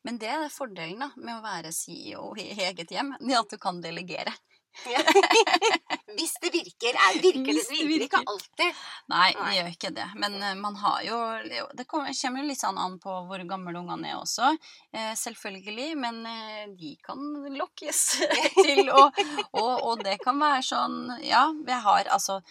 Men 0.04 0.18
det 0.22 0.30
er 0.30 0.50
fordelen 0.54 1.00
da, 1.04 1.10
med 1.18 1.38
å 1.40 1.44
være 1.44 1.72
CEO 1.76 2.34
i 2.40 2.50
eget 2.68 2.92
hjem, 2.94 3.14
at 3.18 3.50
du 3.50 3.58
kan 3.58 3.82
delegere. 3.82 4.34
Ja. 4.86 5.02
Hvis 6.18 6.34
det 6.42 6.52
virker. 6.54 6.96
Er, 6.96 7.18
virker 7.22 7.54
det, 7.54 7.64
det 7.70 7.88
virker 7.88 8.06
ikke 8.06 8.22
alltid. 8.32 8.84
Nei, 9.12 9.28
det 9.38 9.56
gjør 9.58 9.72
ikke 9.74 9.92
det. 9.98 10.06
Men 10.22 10.38
eh, 10.42 10.56
man 10.60 10.78
har 10.82 11.02
jo 11.06 11.18
Det 11.78 11.86
kommer 11.90 12.42
jo 12.42 12.46
litt 12.48 12.62
sånn 12.62 12.80
an 12.82 12.98
på 13.04 13.18
hvor 13.30 13.44
gamle 13.50 13.76
ungene 13.82 14.14
er 14.14 14.22
også, 14.22 14.54
eh, 14.94 15.12
selvfølgelig. 15.20 15.90
Men 16.00 16.22
eh, 16.30 16.64
de 16.78 16.96
kan 17.06 17.22
lokkes 17.58 18.04
til 18.68 18.90
å 18.90 19.04
og, 19.08 19.74
og 19.90 20.06
det 20.06 20.18
kan 20.24 20.40
være 20.42 20.64
sånn 20.66 20.98
Ja, 21.26 21.48
jeg 21.68 21.84
har 21.86 22.10
altså 22.14 22.42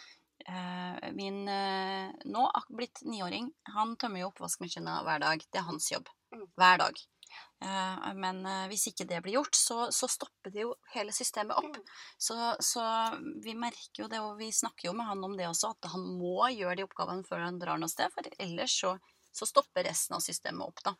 Min 1.16 1.40
nå 1.42 2.42
blitt 2.70 3.00
niåring, 3.02 3.48
han 3.74 3.96
tømmer 3.98 4.20
jo 4.20 4.28
oppvaskmaskina 4.28 5.00
hver 5.02 5.24
dag. 5.24 5.42
Det 5.42 5.58
er 5.58 5.66
hans 5.66 5.88
jobb. 5.90 6.06
Mm. 6.30 6.44
Hver 6.54 6.78
dag. 6.84 7.00
Eh, 7.64 8.14
men 8.14 8.42
eh, 8.46 8.66
hvis 8.70 8.88
ikke 8.90 9.06
det 9.08 9.22
blir 9.24 9.38
gjort, 9.38 9.56
så, 9.56 9.78
så 9.94 10.08
stopper 10.10 10.52
det 10.52 10.66
jo 10.66 10.74
hele 10.92 11.14
systemet 11.16 11.56
opp. 11.56 11.78
Mm. 11.78 11.90
Så, 12.18 12.36
så 12.60 12.84
vi 13.44 13.56
merker 13.56 14.04
jo 14.04 14.08
det, 14.12 14.20
og 14.20 14.36
vi 14.40 14.50
snakker 14.52 14.90
jo 14.90 14.96
med 14.96 15.08
han 15.08 15.24
om 15.24 15.36
det 15.38 15.48
også, 15.48 15.72
at 15.72 15.90
han 15.94 16.04
må 16.18 16.50
gjøre 16.52 16.80
de 16.80 16.86
oppgavene 16.86 17.26
før 17.26 17.46
han 17.46 17.60
drar 17.62 17.80
noe 17.80 17.92
sted, 17.92 18.12
for 18.14 18.28
ellers 18.42 18.76
så, 18.82 18.96
så 19.32 19.48
stopper 19.48 19.88
resten 19.88 20.18
av 20.18 20.24
systemet 20.24 20.68
opp, 20.68 20.84
da. 20.84 20.94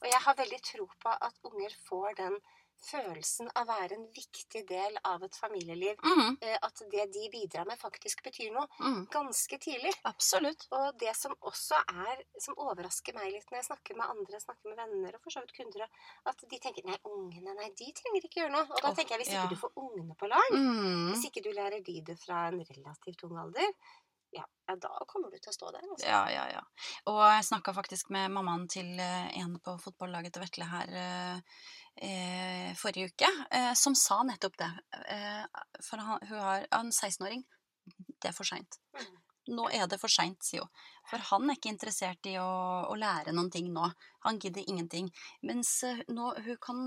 Og 0.00 0.08
jeg 0.08 0.24
har 0.26 0.38
veldig 0.38 0.62
tro 0.72 0.86
på 1.02 1.16
at 1.16 1.50
unger 1.50 1.76
får 1.88 2.16
den 2.22 2.40
følelsen 2.84 3.50
av 3.54 3.64
å 3.64 3.68
være 3.70 3.96
en 3.98 4.06
viktig 4.14 4.62
del 4.68 4.96
av 5.04 5.22
et 5.26 5.36
familieliv. 5.36 6.00
Mm, 6.04 6.36
eh, 6.40 6.58
At 6.62 6.82
det 6.90 7.06
de 7.14 7.28
bidrar 7.32 7.66
med, 7.68 7.78
faktisk 7.78 8.22
betyr 8.24 8.52
noe. 8.54 8.66
mm, 8.80 9.06
Ganske 9.12 9.58
tidlig. 9.58 9.92
absolutt. 10.04 10.66
Og 10.72 10.98
det 10.98 11.14
som 11.16 11.34
også 11.40 11.80
er, 12.06 12.24
som 12.38 12.54
overrasker 12.58 13.14
meg 13.14 13.32
litt 13.32 13.50
når 13.50 13.60
jeg 13.62 13.68
snakker 13.70 13.96
med 13.96 14.08
andre, 14.08 14.40
snakker 14.40 14.68
med 14.72 14.76
venner 14.82 15.14
og 15.14 15.22
for 15.22 15.30
så 15.30 15.40
vidt 15.44 15.56
kunder, 15.56 15.86
at 16.26 16.44
de 16.50 16.58
tenker 16.58 16.84
nei, 16.86 16.98
ungene, 17.04 17.54
nei, 17.54 17.70
de 17.78 17.92
trenger 17.92 18.24
ikke 18.24 18.40
gjøre 18.42 18.52
noe. 18.56 18.66
Og 18.70 18.82
da 18.82 18.94
tenker 18.94 19.16
jeg, 19.16 19.24
hvis 19.24 19.34
ja. 19.34 19.44
ikke 19.44 19.54
du 19.56 19.60
får 19.66 19.72
ungene 19.76 20.14
på 20.16 20.26
lag, 20.30 20.48
Mm, 20.50 21.12
hvis 21.12 21.24
ikke 21.28 21.42
du 21.44 21.50
lærer 21.54 21.80
de 21.84 22.00
det 22.06 22.18
fra 22.18 22.48
en 22.48 22.60
relativt 22.64 23.22
ung 23.24 23.36
alder, 23.38 23.70
ja, 24.36 24.44
ja 24.68 24.76
da 24.82 24.90
kommer 25.10 25.30
du 25.32 25.38
til 25.38 25.52
å 25.52 25.54
stå 25.54 25.70
der. 25.74 25.84
Altså. 25.86 26.06
ja, 26.06 26.20
ja, 26.32 26.44
ja. 26.54 26.62
Og 27.10 27.20
jeg 27.24 27.46
snakka 27.50 27.74
faktisk 27.76 28.12
med 28.14 28.32
mammaen 28.34 28.66
til 28.70 28.92
eh, 29.00 29.30
en 29.40 29.56
på 29.62 29.76
fotballaget 29.82 30.36
til 30.36 30.44
Vetle 30.44 30.68
her 30.70 30.92
eh, 31.04 31.62
eh, 32.08 32.68
forrige 32.78 33.12
uke, 33.12 33.30
eh, 33.56 33.72
som 33.78 33.96
sa 33.98 34.20
nettopp 34.26 34.58
det. 34.60 34.70
Eh, 35.16 35.64
for 35.86 36.04
han, 36.04 36.28
hun 36.30 36.44
har 36.46 36.68
en 36.80 36.92
16-åring. 36.92 37.44
Det 38.20 38.30
er 38.30 38.36
for 38.36 38.46
seint. 38.46 38.80
Mm. 38.96 39.19
Nå 39.50 39.66
er 39.74 39.86
det 39.90 39.98
for 40.00 40.12
seint, 40.12 40.38
sier 40.46 40.62
hun. 40.64 40.70
For 41.10 41.22
han 41.30 41.50
er 41.50 41.56
ikke 41.58 41.72
interessert 41.72 42.26
i 42.30 42.36
å, 42.38 42.46
å 42.86 42.94
lære 42.98 43.32
noen 43.34 43.48
ting 43.50 43.66
nå. 43.74 43.88
Han 44.26 44.38
gidder 44.38 44.62
ingenting. 44.70 45.08
Mens 45.48 45.72
eh, 45.88 46.02
nå, 46.12 46.28
hun 46.46 46.58
kan 46.62 46.82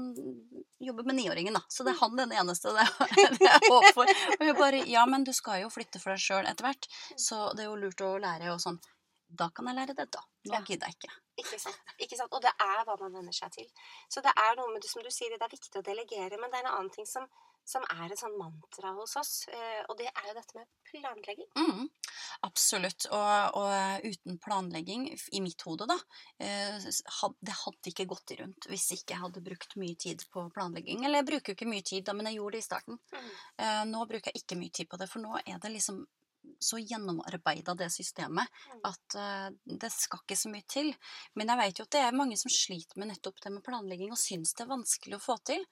jobbe 0.80 1.04
med 1.10 1.18
niåringen, 1.20 1.58
da. 1.58 1.64
Så 1.68 1.84
det 1.84 1.92
er 1.96 2.00
han 2.06 2.16
den 2.20 2.32
eneste 2.40 2.72
det, 2.78 2.86
det 3.42 3.50
er 3.52 3.68
håp 3.68 3.90
for. 3.98 4.08
Og 4.40 4.46
hun 4.48 4.56
bare 4.62 4.84
Ja, 4.88 5.04
men 5.10 5.26
du 5.28 5.34
skal 5.36 5.64
jo 5.66 5.72
flytte 5.74 6.00
for 6.00 6.14
deg 6.16 6.24
sjøl 6.24 6.48
etter 6.48 6.70
hvert, 6.70 6.88
så 7.20 7.50
det 7.58 7.66
er 7.66 7.72
jo 7.72 7.80
lurt 7.84 8.04
å 8.06 8.14
lære 8.24 8.54
og 8.54 8.62
sånn. 8.64 8.80
Da 9.34 9.48
kan 9.50 9.66
jeg 9.66 9.80
lære 9.80 9.96
det, 9.98 10.08
da. 10.14 10.22
Nå 10.46 10.56
Ja. 10.60 10.62
gidder 10.68 10.92
jeg 10.92 11.00
ikke. 11.00 11.14
Ikke 11.42 11.58
sant? 11.60 11.94
ikke 12.06 12.18
sant? 12.20 12.34
Og 12.38 12.42
det 12.46 12.52
er 12.62 12.84
hva 12.86 12.96
man 13.02 13.16
venner 13.16 13.34
seg 13.34 13.50
til. 13.56 13.66
Så 14.14 14.22
det 14.22 14.30
er 14.38 14.56
noe 14.60 14.70
med 14.72 14.84
det 14.86 14.92
som 14.92 15.02
du 15.02 15.10
sier, 15.12 15.34
det 15.34 15.42
er 15.42 15.50
viktig 15.56 15.80
å 15.80 15.86
delegere, 15.88 16.38
men 16.38 16.52
det 16.54 16.60
er 16.60 16.68
en 16.68 16.76
annen 16.78 16.92
ting 16.94 17.08
som, 17.10 17.26
som 17.66 17.86
er 17.96 18.12
et 18.12 18.20
sånn 18.20 18.36
mantra 18.38 18.94
hos 18.98 19.16
oss, 19.20 19.34
eh, 19.48 19.82
og 19.88 19.98
det 20.00 20.10
er 20.10 20.30
jo 20.30 20.36
dette 20.38 20.58
med 20.58 20.68
planlegging. 20.90 21.50
Mm, 21.58 21.86
absolutt. 22.48 23.08
Og, 23.16 23.60
og 23.60 24.08
uten 24.08 24.40
planlegging, 24.44 25.08
i 25.32 25.44
mitt 25.44 25.64
hode, 25.68 25.88
da 25.90 25.98
eh, 26.44 26.78
Det 26.84 27.56
hadde 27.64 27.94
ikke 27.94 28.08
gått 28.10 28.36
rundt 28.40 28.68
hvis 28.70 28.90
ikke 28.98 29.16
jeg 29.16 29.24
hadde 29.24 29.46
brukt 29.46 29.78
mye 29.80 29.96
tid 30.00 30.26
på 30.34 30.48
planlegging. 30.56 31.06
Eller 31.06 31.24
jeg 31.24 31.30
bruker 31.32 31.54
jo 31.54 31.60
ikke 31.60 31.72
mye 31.72 31.86
tid, 31.86 32.04
da, 32.08 32.18
men 32.18 32.30
jeg 32.30 32.40
gjorde 32.42 32.58
det 32.58 32.64
i 32.64 32.68
starten. 32.68 33.00
Mm. 33.14 33.32
Eh, 33.64 33.86
nå 33.94 34.04
bruker 34.10 34.32
jeg 34.32 34.44
ikke 34.44 34.60
mye 34.60 34.76
tid 34.76 34.92
på 34.92 35.00
det, 35.02 35.10
for 35.12 35.24
nå 35.24 35.40
er 35.44 35.64
det 35.64 35.72
liksom 35.78 36.04
så 36.60 36.80
gjennomarbeida 36.80 37.76
det 37.76 37.90
systemet 37.92 38.48
Mm. 38.74 38.80
at 38.84 39.16
uh, 39.16 39.76
det 39.80 39.92
skal 39.92 40.20
ikke 40.24 40.38
så 40.40 40.50
mye 40.52 40.66
til. 40.68 40.94
Men 41.36 41.52
jeg 41.52 41.60
vet 41.60 41.80
jo 41.80 41.86
at 41.88 41.96
det 41.96 42.02
er 42.04 42.18
mange 42.18 42.38
som 42.40 42.52
sliter 42.52 43.00
med 43.00 43.12
nettopp 43.12 43.42
det 43.44 43.52
med 43.52 43.64
planlegging 43.64 44.12
og 44.12 44.20
syns 44.20 44.54
det 44.54 44.66
er 44.66 44.72
vanskelig 44.72 45.18
å 45.18 45.24
få 45.24 45.38
til. 45.46 45.64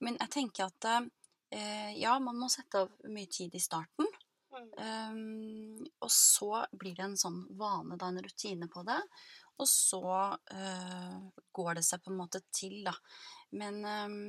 Men 0.00 0.18
jeg 0.20 0.32
tenker 0.34 0.66
at 0.66 0.88
eh, 0.90 1.08
ja, 1.50 2.16
man 2.18 2.38
må 2.40 2.48
sette 2.52 2.84
av 2.84 3.10
mye 3.12 3.28
tid 3.30 3.54
i 3.54 3.62
starten. 3.62 4.08
Um, 4.56 5.84
og 6.00 6.10
så 6.12 6.64
blir 6.72 6.96
det 6.96 7.04
en 7.04 7.18
sånn 7.20 7.42
vane, 7.58 7.96
da, 8.00 8.08
en 8.08 8.22
rutine 8.24 8.68
på 8.72 8.84
det. 8.88 8.98
Og 9.60 9.68
så 9.68 10.02
uh, 10.02 11.16
går 11.56 11.78
det 11.78 11.84
seg 11.86 12.04
på 12.04 12.12
en 12.12 12.20
måte 12.20 12.42
til, 12.54 12.78
da. 12.86 12.94
Men 13.56 13.80
um, 13.84 14.20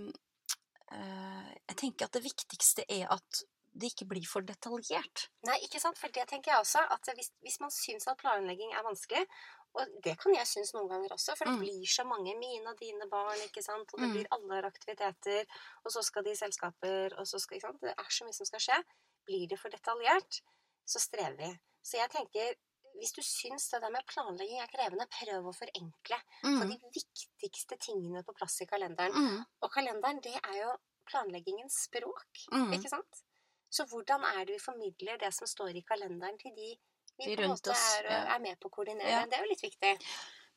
uh, 0.93 1.47
jeg 1.67 1.79
tenker 1.79 2.07
at 2.07 2.17
det 2.17 2.25
viktigste 2.27 2.87
er 2.87 3.07
at 3.15 3.43
det 3.77 3.91
ikke 3.91 4.07
blir 4.09 4.25
for 4.25 4.45
detaljert. 4.45 5.27
Nei, 5.45 5.59
ikke 5.65 5.81
sant? 5.81 5.99
For 5.99 6.11
det 6.13 6.25
tenker 6.29 6.53
jeg 6.53 6.63
også, 6.63 6.81
at 6.95 7.11
hvis, 7.17 7.29
hvis 7.45 7.59
man 7.61 7.73
syns 7.73 8.07
at 8.09 8.17
planlegging 8.19 8.71
er 8.73 8.85
vanskelig, 8.87 9.27
og 9.75 9.87
det 10.03 10.17
kan 10.19 10.33
jeg 10.35 10.47
synes 10.47 10.73
noen 10.73 10.89
ganger 10.89 11.09
også, 11.13 11.35
for 11.37 11.45
det 11.45 11.53
Mm. 11.53 11.59
blir 11.59 11.85
så 11.87 12.03
mange 12.03 12.35
mine 12.37 12.67
og 12.69 12.79
dine 12.79 13.09
barn, 13.09 13.37
ikke 13.45 13.63
sant, 13.63 13.93
og 13.93 13.99
det 13.99 14.07
Mm. 14.09 14.13
blir 14.13 14.27
alle 14.31 14.65
aktiviteter, 14.65 15.45
og 15.85 15.91
så 15.91 16.01
skal 16.03 16.23
de 16.23 16.31
i 16.31 16.35
selskaper, 16.35 17.13
og 17.19 17.27
så 17.27 17.39
skal, 17.39 17.57
ikke 17.57 17.67
sant, 17.67 17.81
det 17.81 17.93
er 17.97 18.09
så 18.09 18.23
mye 18.25 18.33
som 18.33 18.45
skal 18.45 18.59
skje. 18.59 18.83
Blir 19.25 19.47
det 19.49 19.59
for 19.59 19.69
detaljert, 19.69 20.41
så 20.85 20.99
strever 20.99 21.37
vi. 21.37 21.59
Så 21.83 21.97
jeg 21.97 22.09
tenker, 22.09 22.55
hvis 22.99 23.11
du 23.13 23.21
syns 23.21 23.69
det 23.69 23.81
der 23.81 23.89
med 23.91 24.01
planlegging 24.07 24.59
er 24.61 24.67
krevende, 24.67 25.05
prøv 25.07 25.45
å 25.45 25.53
forenkle. 25.55 26.17
Få 26.41 26.63
Mm. 26.65 26.69
de 26.69 26.79
viktigste 26.95 27.77
tingene 27.77 28.23
på 28.23 28.33
plass 28.33 28.61
i 28.61 28.65
kalenderen. 28.65 29.13
Mm. 29.13 29.45
Og 29.61 29.71
kalenderen, 29.71 30.21
det 30.23 30.35
er 30.43 30.55
jo 30.63 30.71
planleggingens 31.05 31.83
språk. 31.87 32.27
Mm. 32.51 32.73
Ikke 32.73 32.89
sant? 32.89 33.23
Så 33.69 33.85
hvordan 33.85 34.23
er 34.23 34.45
det 34.45 34.55
vi 34.55 34.59
formidler 34.59 35.17
det 35.19 35.33
som 35.33 35.45
står 35.47 35.75
i 35.75 35.81
kalenderen 35.81 36.37
til 36.39 36.51
de 36.55 36.77
vi 37.17 37.29
De 37.35 37.43
rundt 37.43 37.71
oss, 37.73 37.85
er, 37.99 38.11
er 38.35 38.41
med 38.43 38.59
på 38.61 38.71
å 38.71 38.75
koordinere? 38.79 39.13
Ja. 39.13 39.23
Det 39.29 39.39
er 39.39 39.45
jo 39.45 39.53
litt 39.53 39.65
viktig. 39.65 39.95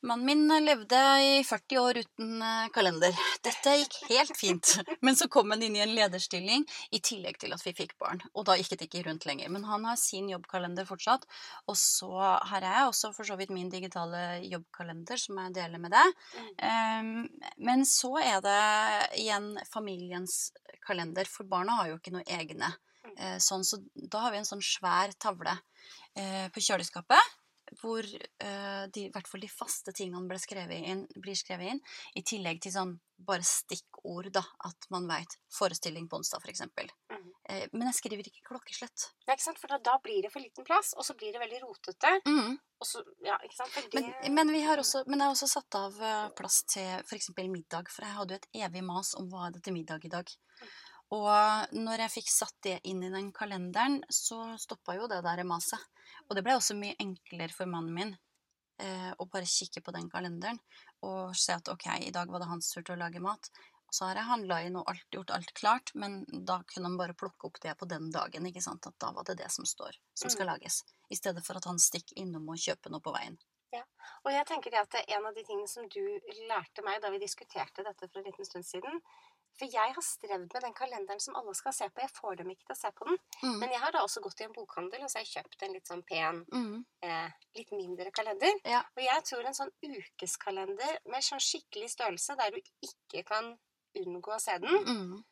Mannen 0.01 0.25
min 0.25 0.65
levde 0.65 0.97
i 1.21 1.43
40 1.45 1.77
år 1.77 1.97
uten 2.01 2.41
eh, 2.41 2.69
kalender. 2.73 3.13
Dette 3.45 3.75
gikk 3.77 3.97
helt 4.07 4.33
fint. 4.37 4.71
Men 5.05 5.17
så 5.17 5.27
kom 5.29 5.53
han 5.53 5.61
inn 5.61 5.75
i 5.77 5.83
en 5.83 5.93
lederstilling, 5.93 6.65
i 6.89 6.99
tillegg 7.05 7.37
til 7.43 7.53
at 7.53 7.61
vi 7.61 7.75
fikk 7.77 7.93
barn. 8.01 8.23
Og 8.33 8.47
da 8.49 8.55
gikk 8.57 8.71
det 8.73 8.87
ikke 8.87 9.03
rundt 9.05 9.27
lenger. 9.29 9.51
Men 9.53 9.67
han 9.69 9.85
har 9.85 9.99
sin 10.01 10.31
jobbkalender 10.31 10.89
fortsatt. 10.89 11.29
Og 11.69 11.77
så 11.77 12.09
har 12.17 12.65
jeg 12.65 12.87
også 12.87 13.13
for 13.13 13.29
så 13.29 13.37
vidt 13.37 13.53
min 13.53 13.69
digitale 13.69 14.41
jobbkalender, 14.49 15.21
som 15.21 15.37
jeg 15.37 15.53
deler 15.59 15.85
med 15.85 15.93
deg. 15.93 16.17
Um, 16.57 17.13
men 17.61 17.85
så 17.85 18.15
er 18.23 18.41
det 18.41 18.61
igjen 19.21 19.53
familiens 19.69 20.47
kalender, 20.81 21.29
for 21.29 21.45
barna 21.45 21.77
har 21.77 21.93
jo 21.93 22.01
ikke 22.01 22.17
noe 22.17 22.25
egne. 22.25 22.73
Mm. 23.05 23.13
Eh, 23.17 23.37
sånn, 23.41 23.65
så 23.65 23.81
da 23.95 24.25
har 24.25 24.33
vi 24.33 24.41
en 24.41 24.49
sånn 24.49 24.63
svær 24.65 25.13
tavle 25.21 25.55
eh, 26.17 26.47
på 26.53 26.63
kjøleskapet. 26.63 27.37
Hvor 27.79 28.03
eh, 28.03 28.83
de, 28.91 29.05
i 29.05 29.11
hvert 29.13 29.29
fall 29.29 29.43
de 29.45 29.47
faste 29.47 29.93
tingene 29.95 30.27
ble 30.27 30.35
skrevet 30.41 30.89
inn, 30.91 31.05
blir 31.23 31.37
skrevet 31.39 31.71
inn. 31.71 31.79
I 32.19 32.23
tillegg 32.27 32.59
til 32.65 32.73
sånn 32.75 32.97
bare 33.21 33.45
stikkord, 33.47 34.31
da. 34.35 34.43
At 34.67 34.89
man 34.91 35.07
veit. 35.07 35.37
Forestilling 35.55 36.09
på 36.11 36.19
onsdag, 36.19 36.43
f.eks. 36.43 36.65
Mm. 36.67 37.29
Eh, 37.47 37.63
men 37.71 37.87
jeg 37.87 37.99
skriver 38.01 38.27
ikke 38.27 38.43
klokkeslett. 38.49 39.07
Ja, 39.23 39.37
ikke 39.37 39.45
sant? 39.45 39.61
For 39.61 39.71
da, 39.71 39.79
da 39.87 39.95
blir 40.03 40.19
det 40.25 40.33
for 40.33 40.43
liten 40.43 40.67
plass, 40.67 40.91
og 40.97 41.07
så 41.07 41.15
blir 41.15 41.31
det 41.31 41.41
veldig 41.41 41.63
rotete. 41.63 42.13
Mm. 42.27 42.59
Og 42.81 42.89
så, 42.89 43.05
ja, 43.23 43.39
ikke 43.45 43.61
sant? 43.61 43.79
Det, 43.93 44.03
Men, 44.03 44.35
men, 44.35 44.53
vi 44.57 44.65
har 44.67 44.81
også, 44.81 45.05
men 45.07 45.21
jeg 45.21 45.29
har 45.29 45.37
også 45.37 45.51
satt 45.53 45.79
av 45.79 46.05
plass 46.37 46.63
til 46.75 46.91
f.eks. 47.05 47.31
middag, 47.39 47.93
for 47.93 48.03
jeg 48.03 48.17
hadde 48.19 48.35
jo 48.35 48.43
et 48.43 48.63
evig 48.67 48.83
mas 48.83 49.15
om 49.21 49.31
hva 49.31 49.47
er 49.47 49.55
det 49.55 49.63
til 49.63 49.79
middag 49.79 50.03
i 50.09 50.11
dag. 50.11 50.35
Og 51.11 51.73
når 51.75 52.05
jeg 52.05 52.13
fikk 52.13 52.29
satt 52.31 52.57
det 52.63 52.77
inn 52.87 53.01
i 53.03 53.11
den 53.11 53.31
kalenderen, 53.35 53.99
så 54.07 54.53
stoppa 54.61 54.95
jo 54.95 55.09
det 55.11 55.19
der 55.25 55.43
maset. 55.47 55.81
Og 56.29 56.37
det 56.37 56.43
ble 56.45 56.55
også 56.55 56.77
mye 56.79 56.95
enklere 57.03 57.51
for 57.51 57.67
mannen 57.67 57.95
min 57.97 58.13
eh, 58.79 59.11
å 59.19 59.27
bare 59.27 59.49
kikke 59.49 59.83
på 59.83 59.93
den 59.95 60.07
kalenderen 60.11 60.59
og 61.03 61.35
se 61.35 61.57
at 61.57 61.67
ok, 61.71 61.87
i 62.07 62.13
dag 62.15 62.31
var 62.31 62.43
det 62.43 62.49
hans 62.51 62.71
tur 62.71 62.83
til 62.85 62.95
å 62.95 63.01
lage 63.03 63.23
mat. 63.23 63.51
Og 63.91 63.97
så 63.97 64.07
har 64.07 64.21
jeg 64.21 64.29
handla 64.29 64.61
inn 64.63 64.77
og 64.79 64.87
alt, 64.87 65.07
gjort 65.11 65.33
alt 65.35 65.49
klart, 65.57 65.91
men 65.99 66.21
da 66.47 66.61
kunne 66.69 66.87
han 66.87 66.99
bare 66.99 67.17
plukke 67.17 67.49
opp 67.49 67.57
det 67.59 67.73
på 67.75 67.89
den 67.91 68.07
dagen. 68.13 68.45
ikke 68.47 68.63
sant? 68.63 68.87
At 68.87 68.95
da 69.03 69.09
var 69.11 69.27
det 69.27 69.35
det 69.41 69.49
som 69.51 69.67
står, 69.67 69.97
som 70.15 70.31
skal 70.31 70.47
lages. 70.47 70.79
I 71.11 71.17
stedet 71.19 71.43
for 71.43 71.59
at 71.59 71.67
han 71.67 71.81
stikker 71.81 72.21
innom 72.21 72.47
og 72.53 72.61
kjøper 72.61 72.93
noe 72.93 73.03
på 73.03 73.11
veien. 73.11 73.35
Ja, 73.75 73.83
Og 74.23 74.31
jeg 74.31 74.47
tenker 74.47 74.71
det 74.71 74.79
at 74.79 74.95
en 75.01 75.27
av 75.27 75.35
de 75.35 75.43
tingene 75.47 75.67
som 75.67 75.85
du 75.91 76.01
lærte 76.47 76.83
meg 76.83 77.03
da 77.03 77.11
vi 77.11 77.19
diskuterte 77.19 77.83
dette 77.83 78.07
for 78.07 78.19
en 78.19 78.27
liten 78.27 78.47
stund 78.47 78.67
siden 78.67 79.03
For 79.59 79.65
jeg 79.67 79.93
har 79.93 80.01
strevd 80.01 80.53
med 80.53 80.61
den 80.63 80.73
kalenderen 80.73 81.19
som 81.19 81.35
alle 81.35 81.53
skal 81.55 81.73
se 81.73 81.89
på. 81.89 82.01
Jeg 82.01 82.09
får 82.15 82.35
dem 82.37 82.49
ikke 82.49 82.65
til 82.65 82.75
å 82.75 82.79
se 82.79 82.91
på 82.91 83.05
den. 83.09 83.17
Mm. 83.43 83.57
Men 83.59 83.69
jeg 83.75 83.79
har 83.83 83.91
da 83.91 83.99
også 84.05 84.21
gått 84.23 84.41
i 84.41 84.43
en 84.47 84.53
bokhandel 84.55 85.03
og 85.03 85.09
så 85.11 85.19
har 85.19 85.25
jeg 85.25 85.33
kjøpt 85.43 85.63
en 85.67 85.73
litt 85.73 85.87
sånn 85.91 86.03
pen, 86.07 86.45
Mm. 86.51 86.85
eh, 87.03 87.31
litt 87.55 87.71
mindre 87.71 88.11
kalender. 88.11 88.53
Ja. 88.65 88.81
Og 88.97 89.03
jeg 89.03 89.23
tror 89.23 89.45
en 89.45 89.53
sånn 89.53 89.71
ukeskalender 89.83 90.97
med 91.11 91.23
sånn 91.25 91.39
skikkelig 91.43 91.89
størrelse, 91.95 92.35
der 92.37 92.51
du 92.51 92.61
ikke 92.83 93.25
kan 93.27 93.57
unngå 93.97 94.31
å 94.35 94.39
se 94.39 94.57
den, 94.57 94.69
Mm. 94.85 95.23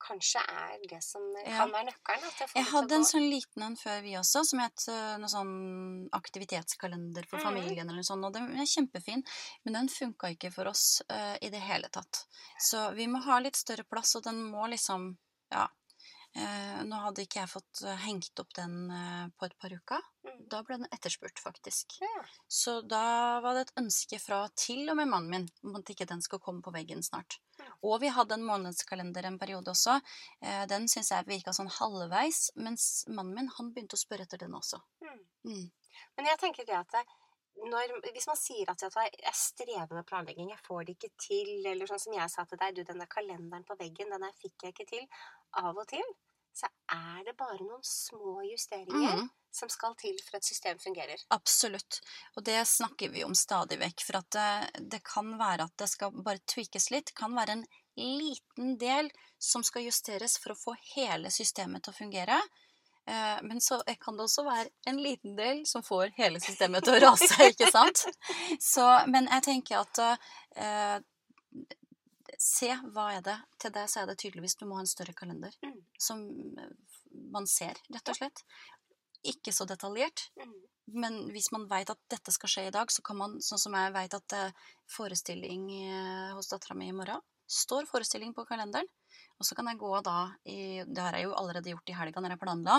Kanskje 0.00 0.40
er 0.40 0.78
det 0.88 1.02
som 1.02 1.22
Ja. 1.44 1.58
kan 1.58 1.72
være 1.72 1.90
nøkkelen. 1.90 2.30
Jeg 2.54 2.64
hadde 2.70 2.94
en 2.94 3.02
gå. 3.02 3.10
sånn 3.10 3.30
liten 3.30 3.62
en 3.62 3.76
før 3.76 4.02
vi 4.02 4.14
også, 4.16 4.44
som 4.46 4.58
het 4.60 4.88
eh, 4.88 5.16
noe 5.18 5.28
sånn 5.28 6.08
aktivitetskalender 6.12 7.26
for 7.26 7.38
familien 7.38 7.56
familien 7.66 7.90
eller 7.90 8.02
sånn, 8.02 8.24
og 8.24 8.32
den 8.34 8.50
er 8.58 8.66
kjempefin, 8.68 9.22
men 9.64 9.74
den 9.74 9.88
funka 9.88 10.30
ikke 10.34 10.52
for 10.52 10.68
oss 10.70 11.02
uh, 11.10 11.36
i 11.40 11.48
det 11.50 11.60
hele 11.60 11.88
tatt. 11.88 12.26
Så 12.60 12.92
vi 12.94 13.06
må 13.06 13.22
ha 13.24 13.38
litt 13.40 13.56
større 13.56 13.84
plass, 13.84 14.14
og 14.16 14.24
den 14.24 14.42
må 14.50 14.68
liksom 14.68 15.16
Ja. 15.50 15.68
Eh, 16.36 16.80
nå 16.84 16.98
hadde 17.00 17.24
ikke 17.24 17.38
jeg 17.40 17.48
fått 17.48 17.80
eh, 17.86 18.00
hengt 18.04 18.42
opp 18.42 18.50
den 18.58 18.90
eh, 18.92 19.28
på 19.38 19.46
et 19.46 19.54
par 19.56 19.72
uker. 19.72 20.02
Mm. 20.26 20.42
Da 20.52 20.60
ble 20.66 20.76
den 20.82 20.90
etterspurt, 20.92 21.40
faktisk. 21.40 21.96
Ja. 22.02 22.24
Så 22.44 22.80
da 22.84 23.40
var 23.44 23.56
det 23.56 23.66
et 23.66 23.72
ønske 23.80 24.18
fra 24.20 24.42
til 24.58 24.84
og 24.92 24.98
med 24.98 25.08
mannen 25.08 25.32
min 25.32 25.46
om 25.64 25.78
at 25.80 25.92
ikke 25.94 26.08
den 26.10 26.20
skal 26.24 26.42
komme 26.44 26.60
på 26.64 26.74
veggen 26.74 27.00
snart. 27.06 27.38
Ja. 27.56 27.70
Og 27.88 28.02
vi 28.04 28.12
hadde 28.12 28.36
en 28.36 28.44
månedskalender 28.44 29.30
en 29.30 29.38
periode 29.40 29.72
også. 29.72 29.96
Eh, 30.42 30.66
Den 30.68 30.90
syns 30.92 31.14
jeg 31.14 31.28
virka 31.30 31.56
sånn 31.56 31.72
halvveis, 31.72 32.50
mens 32.60 33.06
mannen 33.08 33.34
min 33.38 33.52
han 33.56 33.72
begynte 33.72 33.96
å 33.96 34.04
spørre 34.04 34.28
etter 34.28 34.44
den 34.44 34.58
også. 34.58 34.82
Mm. 35.06 35.22
Mm. 35.48 35.66
Men 36.18 36.28
jeg 36.34 36.42
tenker 36.42 36.68
det 36.68 36.76
at 36.76 36.92
det, 36.92 37.06
når, 37.64 37.94
hvis 38.12 38.28
man 38.28 38.38
sier 38.38 38.68
at 38.70 38.82
jeg 38.84 39.34
strever 39.34 39.94
med 39.96 40.06
planlegging, 40.08 40.50
jeg 40.52 40.64
får 40.66 40.84
det 40.84 40.96
ikke 40.96 41.12
til, 41.20 41.50
eller 41.66 41.88
sånn 41.88 42.02
som 42.02 42.14
jeg 42.16 42.32
sa 42.32 42.44
til 42.44 42.60
deg, 42.60 42.76
du, 42.76 42.84
den 42.84 43.02
der 43.02 43.10
kalenderen 43.10 43.64
på 43.66 43.78
veggen, 43.80 44.12
den 44.12 44.26
der 44.26 44.36
fikk 44.42 44.66
jeg 44.66 44.76
ikke 44.76 44.88
til, 44.90 45.08
av 45.62 45.76
og 45.76 45.88
til, 45.90 46.04
så 46.56 46.68
er 46.92 47.24
det 47.26 47.36
bare 47.36 47.60
noen 47.60 47.82
små 47.84 48.40
justeringer 48.48 49.18
Mm. 49.20 49.26
som 49.52 49.68
skal 49.68 49.94
til 49.96 50.16
for 50.24 50.36
at 50.38 50.44
systemet 50.44 50.82
fungerer. 50.82 51.20
Absolutt. 51.30 52.00
Og 52.36 52.44
det 52.44 52.58
snakker 52.68 53.08
vi 53.12 53.24
om 53.24 53.34
stadig 53.34 53.78
vekk. 53.80 54.04
For 54.04 54.18
at 54.20 54.30
det, 54.36 54.84
det 54.92 55.02
kan 55.04 55.34
være 55.38 55.64
at 55.68 55.76
det 55.76 55.88
skal 55.88 56.12
bare 56.12 56.44
tweakes 56.48 56.90
litt. 56.90 57.14
kan 57.14 57.36
være 57.36 57.58
en 57.58 57.66
liten 57.96 58.76
del 58.80 59.10
som 59.38 59.64
skal 59.64 59.84
justeres 59.84 60.38
for 60.38 60.52
å 60.52 60.60
få 60.60 60.76
hele 60.94 61.30
systemet 61.32 61.84
til 61.84 61.92
å 61.92 62.00
fungere. 62.00 62.40
Eh, 63.06 63.38
Men 63.42 63.60
så 63.60 63.82
kan 64.00 64.16
det 64.16 64.24
også 64.24 64.42
være 64.44 64.68
en 64.90 64.96
liten 65.02 65.36
del 65.38 65.66
som 65.66 65.82
får 65.86 66.10
hele 66.16 66.40
systemet 66.42 66.84
til 66.84 66.96
å 66.96 67.10
rase, 67.10 67.28
ikke 67.52 67.70
sant? 67.70 68.02
Så, 68.60 68.86
men 69.06 69.28
jeg 69.30 69.44
tenker 69.46 69.84
at 69.84 70.02
eh, 70.56 70.98
Se, 72.36 72.68
hva 72.92 73.06
er 73.16 73.22
det? 73.24 73.36
Til 73.62 73.72
det 73.72 73.86
så 73.88 74.02
er 74.02 74.10
det 74.10 74.18
tydeligvis 74.20 74.58
du 74.60 74.66
må 74.68 74.76
ha 74.76 74.82
en 74.82 74.90
større 74.90 75.14
kalender. 75.16 75.54
Mm. 75.64 75.78
Som 76.02 76.24
eh, 76.60 76.74
man 77.32 77.46
ser, 77.48 77.78
rett 77.94 78.10
og 78.12 78.18
slett. 78.18 78.42
Ikke 79.24 79.54
så 79.56 79.64
detaljert. 79.70 80.26
Mm. 80.36 80.58
Men 81.00 81.16
hvis 81.32 81.48
man 81.54 81.64
vet 81.70 81.94
at 81.94 82.02
dette 82.12 82.34
skal 82.34 82.52
skje 82.52 82.66
i 82.68 82.74
dag, 82.74 82.92
så 82.92 83.02
kan 83.06 83.16
man, 83.22 83.38
sånn 83.42 83.62
som 83.62 83.78
jeg 83.78 83.94
vet 83.94 84.18
at 84.18 84.36
eh, 84.36 84.68
forestilling 84.98 85.64
hos 86.36 86.52
dattera 86.52 86.76
mi 86.76 86.90
i 86.90 86.98
morgen, 86.98 87.24
står 87.46 87.88
forestilling 87.88 88.34
på 88.36 88.44
kalenderen. 88.44 88.90
Og 89.38 89.44
så 89.44 89.54
kan 89.54 89.66
jeg 89.68 89.78
gå 89.78 89.90
da 90.06 90.18
i 90.48 90.82
Det 90.84 91.02
har 91.02 91.12
jeg 91.18 91.26
jo 91.28 91.34
allerede 91.36 91.72
gjort 91.74 91.90
i 91.92 91.96
helga 91.98 92.20
når 92.24 92.34
jeg 92.36 92.40
planla. 92.40 92.76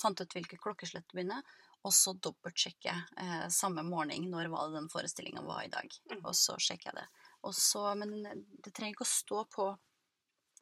Fant 0.00 0.20
ut 0.20 0.36
hvilket 0.36 0.60
klokkeslett 0.62 1.08
begynner. 1.12 1.42
Og 1.86 1.92
så 1.94 2.14
dobbeltsjekke 2.18 2.92
eh, 3.22 3.48
samme 3.52 3.82
morgen 3.86 4.30
når 4.30 4.48
var 4.50 4.68
det 4.68 4.80
den 4.80 4.88
forestillinga 4.90 5.42
var 5.46 5.62
i 5.64 5.70
dag. 5.70 5.90
Mm. 6.10 6.22
Og 6.24 6.34
så 6.34 6.56
sjekker 6.58 6.90
jeg 6.92 7.00
det. 7.02 7.08
Og 7.46 7.54
så, 7.54 7.82
men 7.98 8.22
det 8.62 8.72
trenger 8.74 8.94
ikke 8.96 9.06
å 9.06 9.12
stå 9.12 9.44
på, 9.54 9.66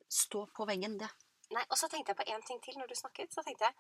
stå 0.09 0.47
på 0.57 0.67
veggen, 0.69 0.99
det. 1.01 1.09
Nei, 1.55 1.63
og 1.71 1.77
så 1.79 1.89
tenkte 1.93 2.13
jeg 2.13 2.19
på 2.19 2.27
en 2.33 2.45
ting 2.49 2.61
til 2.65 2.77
når 2.81 2.89
du 2.91 2.97
snakket. 2.99 3.33
Så 3.33 3.45
tenkte 3.45 3.69
jeg, 3.69 3.75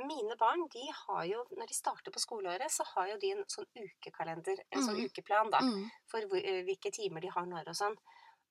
Mine 0.00 0.36
barn 0.40 0.62
de 0.72 0.84
har 0.96 1.24
jo, 1.28 1.42
når 1.58 1.68
de 1.68 1.74
starter 1.76 2.12
på 2.14 2.20
skoleåret, 2.22 2.70
så 2.72 2.84
har 2.94 3.10
jo 3.10 3.16
de 3.20 3.32
en 3.34 3.42
sånn 3.50 3.66
ukekalender, 3.76 4.62
en 4.72 4.84
sånn 4.86 4.96
Mm. 4.96 5.08
ukeplan 5.10 5.50
da, 5.52 5.60
Mm. 5.60 5.90
for 6.08 6.20
eh, 6.38 6.62
hvilke 6.64 6.92
timer 6.94 7.20
de 7.20 7.28
har 7.28 7.44
når 7.44 7.68
og 7.68 7.76
sånn. 7.76 7.96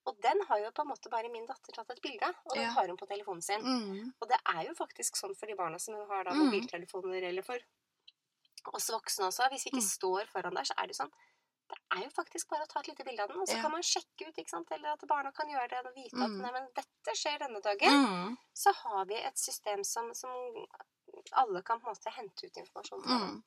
Og 0.09 0.17
den 0.25 0.41
har 0.49 0.59
jo 0.63 0.71
på 0.73 0.81
en 0.85 0.89
måte 0.89 1.09
bare 1.13 1.29
min 1.31 1.45
datter 1.49 1.75
tatt 1.75 1.89
et 1.93 2.01
bilde 2.01 2.25
av, 2.25 2.35
og 2.45 2.55
den 2.55 2.63
Ja. 2.65 2.69
har 2.75 2.87
hun 2.89 2.97
på 2.97 3.05
telefonen 3.07 3.41
sin. 3.45 3.61
Mm. 3.61 4.13
Og 4.21 4.27
det 4.29 4.39
er 4.55 4.63
jo 4.65 4.73
faktisk 4.73 5.15
sånn 5.19 5.35
for 5.37 5.45
de 5.45 5.55
barna 5.55 5.77
som 5.79 5.93
har 6.09 6.23
da 6.25 6.31
Mm. 6.33 6.45
mobiltelefoner, 6.49 7.23
eller 7.29 7.43
for 7.43 7.59
oss 8.73 8.89
voksne 8.89 9.27
også. 9.29 9.49
Hvis 9.51 9.65
vi 9.65 9.71
ikke 9.71 9.85
Mm. 9.85 9.91
står 9.97 10.25
foran 10.33 10.55
der, 10.55 10.63
så 10.65 10.73
er 10.77 10.87
det 10.87 10.95
sånn 10.95 11.11
Det 11.69 11.77
er 11.99 12.03
jo 12.03 12.09
faktisk 12.09 12.49
bare 12.49 12.63
å 12.63 12.67
ta 12.67 12.79
et 12.79 12.87
lite 12.87 13.03
bilde 13.05 13.19
av 13.21 13.27
den, 13.29 13.37
og 13.39 13.45
så 13.47 13.53
Ja. 13.57 13.61
kan 13.61 13.71
man 13.71 13.83
sjekke 13.83 14.27
ut, 14.27 14.35
ikke 14.41 14.49
sant. 14.49 14.71
Eller 14.71 14.89
at 14.89 15.01
barna 15.07 15.31
kan 15.31 15.47
gjøre 15.47 15.69
det 15.69 15.85
og 15.85 15.93
vite 15.93 16.17
at 16.17 16.29
Mm. 16.31 16.41
nei, 16.41 16.51
men 16.51 16.67
dette 16.73 17.13
skjer 17.13 17.37
denne 17.37 17.61
dagen. 17.61 17.89
Mm. 17.93 18.37
Så 18.55 18.73
har 18.73 19.05
vi 19.05 19.13
et 19.13 19.37
system 19.37 19.83
som, 19.83 20.11
som 20.15 20.31
alle 21.33 21.61
kan 21.61 21.79
på 21.79 21.87
en 21.87 21.93
måte 21.93 22.09
hente 22.11 22.43
ut 22.43 22.57
informasjon 22.57 23.03
fra. 23.03 23.19
Mm. 23.19 23.43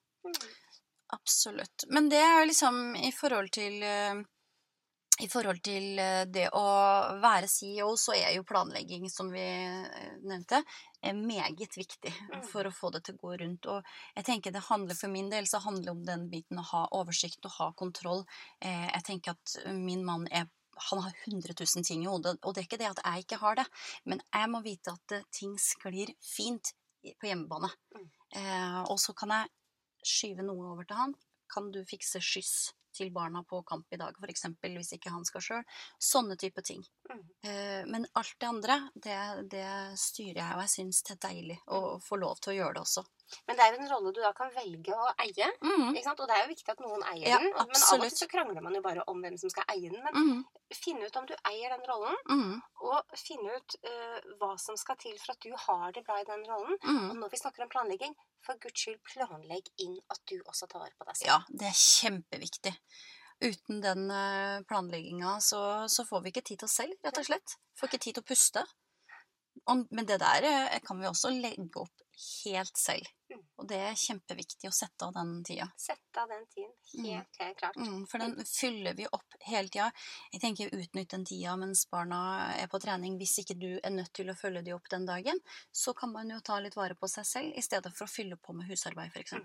Absolutt. 1.13 1.85
Men 1.89 2.09
det 2.09 2.19
er 2.21 2.41
jo 2.43 2.47
liksom 2.47 2.97
i 2.97 3.11
forhold 3.11 3.51
til 3.51 3.83
eh, 3.83 4.23
i 5.21 5.29
forhold 5.29 5.61
til 5.63 5.99
eh, 6.01 6.25
det 6.33 6.47
å 6.57 6.63
være 7.21 7.49
CEO, 7.51 7.91
så 8.01 8.15
er 8.17 8.33
jo 8.37 8.47
planlegging, 8.49 9.05
som 9.13 9.29
vi 9.31 9.43
eh, 9.45 10.15
nevnte, 10.25 10.63
er 11.05 11.19
meget 11.19 11.77
viktig 11.77 12.13
Mm. 12.33 12.43
for 12.49 12.65
å 12.65 12.73
få 12.73 12.91
det 12.95 13.03
til 13.05 13.15
å 13.15 13.21
gå 13.21 13.37
rundt. 13.43 13.67
Og 13.69 13.85
jeg 14.17 14.25
tenker 14.25 14.53
det 14.55 14.63
handler 14.71 14.97
for 14.97 15.13
min 15.13 15.29
del 15.31 15.45
så 15.47 15.61
handler 15.61 15.85
det 15.85 15.91
om 15.93 16.05
den 16.07 16.29
biten 16.31 16.59
å 16.59 16.65
ha 16.71 16.83
oversikt 16.97 17.45
og 17.45 17.53
ha 17.59 17.73
kontroll. 17.77 18.25
Eh, 18.61 18.89
Jeg 18.95 19.05
tenker 19.05 19.31
at 19.37 19.57
min 19.75 20.05
mann 20.05 20.27
er 20.31 20.49
han 20.89 21.03
har 21.05 21.13
100 21.29 21.53
000 21.61 21.85
ting 21.85 22.03
i 22.03 22.09
hodet, 22.09 22.39
og 22.43 22.55
det 22.55 22.63
er 22.63 22.67
ikke 22.67 22.79
det 22.81 22.89
at 22.89 23.01
jeg 23.05 23.25
ikke 23.27 23.39
har 23.43 23.55
det, 23.61 23.67
men 24.09 24.23
jeg 24.33 24.49
må 24.51 24.63
vite 24.65 24.95
at 24.97 25.13
eh, 25.13 25.23
ting 25.31 25.53
sklir 25.61 26.15
fint 26.25 26.73
på 27.21 27.29
hjemmebane. 27.29 27.69
Mm. 27.95 28.09
Eh, 28.41 28.81
og 28.89 28.99
så 28.99 29.13
kan 29.15 29.29
jeg 29.37 29.51
skyve 30.03 30.43
noe 30.47 30.73
over 30.73 30.85
til 30.89 30.97
han. 30.97 31.15
Kan 31.53 31.71
du 31.71 31.83
fikse 31.85 32.19
skyss 32.25 32.73
til 32.95 33.13
barna 33.15 33.43
på 33.49 33.63
kamp 33.69 33.93
i 33.93 34.01
dag, 34.01 34.17
f.eks., 34.19 34.47
hvis 34.63 34.95
ikke 34.97 35.13
han 35.15 35.27
skal 35.29 35.45
sjøl? 35.45 35.65
Sånne 35.99 36.37
type 36.41 36.65
ting. 36.67 36.85
Mm. 37.11 37.23
Eh, 37.49 37.83
men 37.89 38.07
alt 38.19 38.37
det 38.39 38.49
andre, 38.49 38.79
det, 38.95 39.19
det 39.53 39.67
styrer 40.01 40.43
jeg, 40.43 40.55
og 40.57 40.65
jeg 40.65 40.75
syns 40.77 41.03
det 41.09 41.17
er 41.17 41.25
deilig 41.29 41.59
å 41.73 41.83
få 42.03 42.21
lov 42.23 42.43
til 42.43 42.55
å 42.55 42.59
gjøre 42.61 42.79
det 42.79 42.85
også. 42.87 43.07
Men 43.49 43.57
det 43.57 43.65
er 43.65 43.73
jo 43.75 43.81
en 43.83 43.91
rolle 43.93 44.13
du 44.13 44.21
da 44.21 44.33
kan 44.33 44.51
velge 44.55 44.93
å 44.95 45.09
eie. 45.25 45.49
Mm. 45.63 45.91
Ikke 45.97 46.05
sant? 46.05 46.21
Og 46.21 46.29
det 46.29 46.37
er 46.37 46.43
jo 46.47 46.51
viktig 46.55 46.69
at 46.75 46.81
noen 46.81 47.03
eier 47.13 47.29
Ja, 47.29 47.39
den. 47.39 47.53
og- 47.55 47.69
Men 47.73 47.83
av 47.83 48.01
og 48.01 48.09
til 48.09 48.19
så 48.19 48.29
krangler 48.29 48.63
man 48.63 48.75
jo 48.75 48.83
bare 48.83 49.05
om 49.09 49.23
hvem 49.23 49.39
som 49.39 49.51
skal 49.51 49.65
eie 49.69 49.91
den. 49.91 50.03
Men 50.05 50.15
Mm. 50.15 50.45
finne 50.75 51.07
ut 51.07 51.17
om 51.17 51.27
du 51.27 51.35
eier 51.47 51.69
den 51.77 51.87
rollen, 51.89 52.17
Mm. 52.29 52.63
og 52.81 53.05
finne 53.17 53.57
ut 53.57 53.77
uh, 53.85 54.21
hva 54.41 54.59
som 54.61 54.77
skal 54.77 54.97
til 54.97 55.17
for 55.19 55.33
at 55.33 55.41
du 55.41 55.53
har 55.57 55.93
det 55.93 56.05
bra 56.05 56.21
i 56.21 56.25
den 56.25 56.45
rollen. 56.45 56.73
Og 56.83 57.15
Mm. 57.15 57.19
når 57.21 57.31
vi 57.31 57.37
snakker 57.39 57.63
om 57.63 57.69
planlegging, 57.69 58.15
for 58.43 58.55
guds 58.59 58.81
skyld 58.81 59.01
planlegg 59.05 59.69
inn 59.79 59.99
at 60.11 60.19
du 60.27 60.41
også 60.47 60.67
tar 60.69 60.81
vare 60.81 60.91
på 61.01 61.07
deg 61.07 61.17
selv. 61.17 61.27
Ja, 61.27 61.39
det 61.51 61.67
er 61.69 61.79
kjempeviktig. 61.79 62.77
Uten 63.43 63.81
den 63.81 64.09
planlegginga 64.69 65.37
så, 65.43 65.89
så 65.91 66.05
får 66.07 66.23
vi 66.23 66.31
ikke 66.33 66.45
tid 66.45 66.59
til 66.61 66.67
oss 66.67 66.77
selv, 66.79 66.93
rett 67.05 67.19
og 67.19 67.25
slett. 67.27 67.57
Får 67.79 67.89
ikke 67.89 68.01
tid 68.01 68.15
til 68.15 68.23
å 68.23 68.27
puste. 68.27 68.65
Og, 69.69 69.87
men 69.93 70.07
det 70.09 70.19
der 70.23 70.45
eh, 70.49 70.79
kan 70.81 70.99
vi 70.99 71.07
også 71.07 71.31
legge 71.31 71.77
opp 71.77 71.91
helt 72.45 72.77
selv. 72.81 73.07
Mm. 73.63 73.65
Og 73.65 73.69
det 73.71 73.79
er 73.79 73.99
kjempeviktig 73.99 74.69
å 74.69 74.75
sette 74.75 75.07
av 75.07 75.13
den 75.15 75.31
tida. 75.47 75.69
Sette 75.79 76.23
av 76.23 76.29
den 76.29 76.47
tiden. 76.51 76.73
Helt, 77.07 77.37
helt 77.39 77.59
klart. 77.59 77.77
Mm, 77.77 78.07
for 78.11 78.19
den 78.19 78.35
fyller 78.49 78.97
vi 78.99 79.07
opp 79.07 79.37
hele 79.47 79.69
tida. 79.69 79.91
Jeg 80.33 80.43
tenker 80.43 80.75
utnytt 80.75 81.13
den 81.15 81.27
tida 81.29 81.55
mens 81.61 81.85
barna 81.91 82.51
er 82.57 82.71
på 82.73 82.81
trening. 82.83 83.19
Hvis 83.21 83.39
ikke 83.45 83.55
du 83.61 83.71
er 83.79 83.95
nødt 83.95 84.13
til 84.17 84.33
å 84.33 84.37
følge 84.39 84.65
de 84.67 84.75
opp 84.75 84.91
den 84.91 85.07
dagen, 85.07 85.39
så 85.71 85.95
kan 85.95 86.13
man 86.13 86.31
jo 86.31 86.41
ta 86.43 86.59
litt 86.61 86.77
vare 86.79 86.99
på 86.99 87.11
seg 87.11 87.29
selv 87.29 87.59
i 87.59 87.63
stedet 87.63 87.95
for 87.95 88.09
å 88.09 88.13
fylle 88.13 88.39
på 88.41 88.57
med 88.57 88.67
husarbeid, 88.71 89.15
f.eks. 89.15 89.37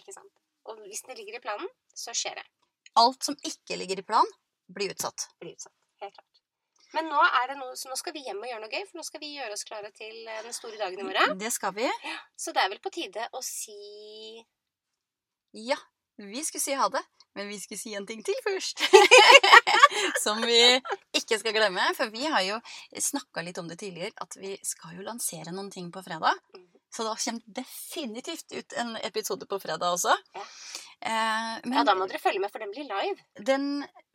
Ikke 0.00 0.16
sant? 0.16 0.32
Og 0.70 0.82
hvis 0.86 1.04
det 1.06 1.16
ligger 1.18 1.38
i 1.38 1.44
planen, 1.44 1.70
så 1.94 2.14
skjer 2.16 2.42
det. 2.42 2.46
Alt 3.00 3.22
som 3.22 3.38
ikke 3.46 3.78
ligger 3.78 4.02
i 4.02 4.06
plan, 4.06 4.26
blir 4.70 4.90
utsatt. 4.94 5.30
Blir 5.38 5.54
utsatt. 5.54 5.76
Helt 6.02 6.16
klart. 6.16 6.29
Men 6.94 7.06
nå, 7.12 7.20
er 7.42 7.52
det 7.52 7.56
noe, 7.60 7.76
så 7.78 7.88
nå 7.90 7.96
skal 7.98 8.12
vi 8.16 8.24
hjem 8.26 8.40
og 8.42 8.48
gjøre 8.50 8.60
noe 8.64 8.72
gøy, 8.72 8.84
for 8.88 8.98
nå 9.00 9.04
skal 9.06 9.20
vi 9.22 9.34
gjøre 9.36 9.54
oss 9.54 9.64
klare 9.68 9.90
til 9.94 10.16
eh, 10.26 10.40
den 10.46 10.54
store 10.56 10.78
dagen 10.80 10.98
i 11.00 11.06
morgen. 11.06 11.38
Det 11.38 11.52
skal 11.54 11.74
vi. 11.76 11.86
Så 12.36 12.52
det 12.56 12.64
er 12.64 12.72
vel 12.72 12.82
på 12.82 12.90
tide 12.94 13.28
å 13.36 13.42
si 13.46 14.42
Ja, 15.54 15.76
vi 16.20 16.42
skulle 16.44 16.62
si 16.62 16.74
ha 16.78 16.88
det, 16.92 17.02
men 17.38 17.48
vi 17.50 17.58
skulle 17.62 17.80
si 17.80 17.94
en 17.98 18.06
ting 18.06 18.22
til 18.26 18.36
først. 18.46 18.82
Som 20.24 20.42
vi 20.46 20.58
ikke 21.16 21.38
skal 21.40 21.54
glemme, 21.56 21.86
for 21.98 22.10
vi 22.12 22.26
har 22.30 22.42
jo 22.46 22.58
snakka 23.00 23.42
litt 23.46 23.58
om 23.62 23.70
det 23.70 23.78
tidligere, 23.80 24.14
at 24.22 24.36
vi 24.40 24.56
skal 24.66 24.98
jo 24.98 25.06
lansere 25.06 25.54
noen 25.54 25.70
ting 25.74 25.90
på 25.94 26.02
fredag. 26.06 26.38
Mhm. 26.56 26.66
Så 26.90 27.04
da 27.06 27.12
kommer 27.14 27.52
definitivt 27.54 28.50
ut 28.50 28.72
en 28.82 28.96
episode 29.06 29.46
på 29.46 29.60
fredag 29.62 29.92
også. 29.94 30.10
Ja. 30.34 30.40
Eh, 31.06 31.60
men 31.62 31.76
Ja, 31.78 31.84
da 31.86 31.94
må 31.94 32.08
dere 32.10 32.18
følge 32.18 32.42
med, 32.42 32.50
for 32.50 32.58
den 32.58 32.72
blir 32.74 32.88
live. 32.88 33.22
den 33.38 33.68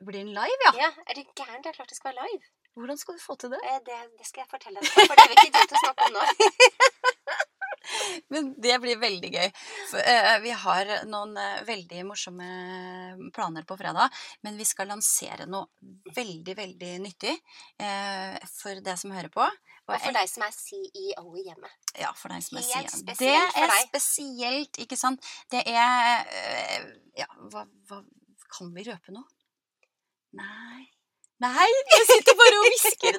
blir 0.03 0.27
live, 0.27 0.57
ja. 0.67 0.73
Ja, 0.81 0.89
Er 1.07 1.15
det 1.15 1.23
gæren? 1.39 1.63
Det 1.63 1.71
er 1.71 1.77
klart 1.79 1.89
det 1.89 1.95
skal 1.95 2.11
være 2.11 2.27
live. 2.27 2.43
Hvordan 2.75 2.97
skal 2.99 3.15
du 3.17 3.21
få 3.23 3.35
til 3.39 3.53
det? 3.53 3.59
Eh, 3.71 3.79
Det, 3.87 3.97
det 4.19 4.25
skal 4.27 4.43
jeg 4.43 4.51
fortelle 4.51 4.81
deg, 4.83 4.91
for 5.07 5.15
det 5.15 5.27
vil 5.31 5.39
vi 5.39 5.47
ikke 5.49 5.61
du 5.63 5.67
til 5.71 5.77
å 5.79 5.83
snakke 5.85 6.09
om 6.09 6.17
nå. 6.17 6.23
Men 8.33 8.47
det 8.61 8.75
blir 8.81 8.97
veldig 8.99 9.29
gøy. 9.29 9.49
For, 9.91 10.01
uh, 10.01 10.37
vi 10.43 10.51
har 10.57 10.89
noen 11.07 11.35
uh, 11.37 11.61
veldig 11.67 12.01
morsomme 12.07 12.47
planer 13.35 13.65
på 13.69 13.77
fredag, 13.77 14.09
men 14.43 14.57
vi 14.57 14.65
skal 14.65 14.89
lansere 14.89 15.45
noe 15.49 15.67
veldig, 16.15 16.55
veldig 16.57 16.91
nyttig 17.03 17.35
uh, 17.35 18.35
for 18.57 18.81
det 18.83 18.97
som 18.99 19.13
hører 19.15 19.29
på. 19.33 19.45
Og 19.85 19.93
for 20.01 20.17
deg 20.17 20.27
som 20.31 20.43
er 20.47 20.55
CEO 20.57 21.27
i 21.37 21.45
hjemmet. 21.45 21.75
Ja, 22.01 22.09
for 22.17 22.33
deg 22.33 22.41
som 22.47 22.57
er 22.57 22.65
sier. 22.65 22.89
spesielt 22.89 23.05
Det 23.11 23.17
for 23.53 23.61
er 23.67 23.69
deg. 23.75 23.85
spesielt, 23.91 24.81
ikke 24.87 24.97
sant? 24.97 25.31
Det 25.53 25.61
er 25.69 26.25
Ja, 27.21 27.29
hva, 27.53 27.67
hva 27.91 28.01
Kan 28.55 28.73
vi 28.73 28.87
røpe 28.89 29.13
noe? 29.13 29.29
Nei. 30.41 30.87
Nei, 31.43 31.65
jeg 31.91 32.05
sitter 32.07 32.35
bare 32.39 32.59
og 32.61 32.65
hvisker. 32.69 33.17